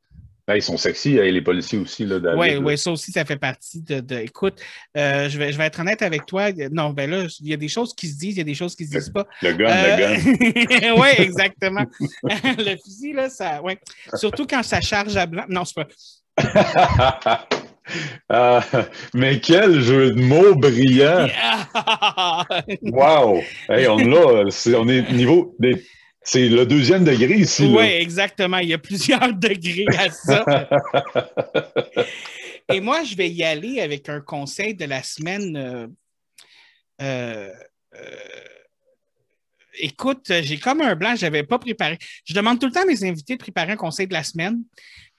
[0.48, 2.08] Ben, ils sont sexy, les policiers aussi.
[2.38, 4.20] Oui, oui, ça aussi, ça fait partie de.
[4.20, 4.62] écoute,
[4.96, 6.52] euh, je, vais, je vais être honnête avec toi.
[6.72, 8.54] Non, ben là, il y a des choses qui se disent, il y a des
[8.54, 9.26] choses qui ne se disent pas.
[9.42, 10.96] Le gun, le gun.
[11.02, 11.86] oui, exactement.
[12.22, 13.60] le fusil, là, ça.
[13.64, 13.80] Ouais.
[14.14, 15.46] Surtout quand ça charge à blanc.
[15.50, 17.48] Non, c'est pas.
[18.30, 18.64] Ah,
[19.14, 21.28] mais quel jeu de mots brillant!
[22.82, 23.44] wow!
[23.70, 25.86] Hey, on, là, on est niveau des
[26.26, 27.66] c'est le deuxième degré ici.
[27.66, 28.58] Oui, exactement.
[28.58, 30.68] Il y a plusieurs degrés à ça.
[32.74, 35.56] Et moi, je vais y aller avec un conseil de la semaine.
[35.56, 35.88] Euh,
[37.02, 37.52] euh,
[37.96, 38.16] euh,
[39.80, 42.00] écoute, j'ai comme un blanc, je n'avais pas préparé.
[42.26, 44.64] Je demande tout le temps à mes invités de préparer un conseil de la semaine.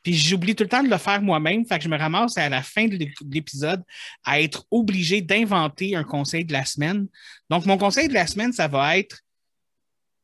[0.03, 1.65] Puis j'oublie tout le temps de le faire moi-même.
[1.67, 2.99] Fait que je me ramasse à la fin de
[3.31, 3.83] l'épisode
[4.25, 7.07] à être obligé d'inventer un conseil de la semaine.
[7.49, 9.21] Donc, mon conseil de la semaine, ça va être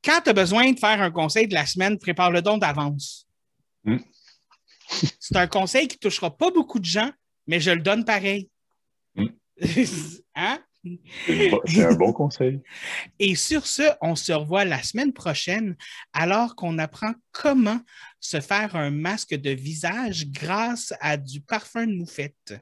[0.04, 3.26] quand tu as besoin de faire un conseil de la semaine, prépare le don d'avance.
[3.84, 3.98] Hmm.
[5.20, 7.10] C'est un conseil qui ne touchera pas beaucoup de gens,
[7.46, 8.50] mais je le donne pareil.
[9.14, 9.28] Hmm.
[10.34, 10.58] hein?
[11.66, 12.60] C'est un bon conseil.
[13.18, 15.76] Et sur ce, on se revoit la semaine prochaine
[16.12, 17.80] alors qu'on apprend comment
[18.18, 22.54] se faire un masque de visage grâce à du parfum de moufette.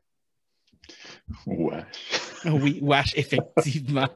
[1.47, 1.85] Wesh.
[2.45, 4.09] Oui, wesh, effectivement.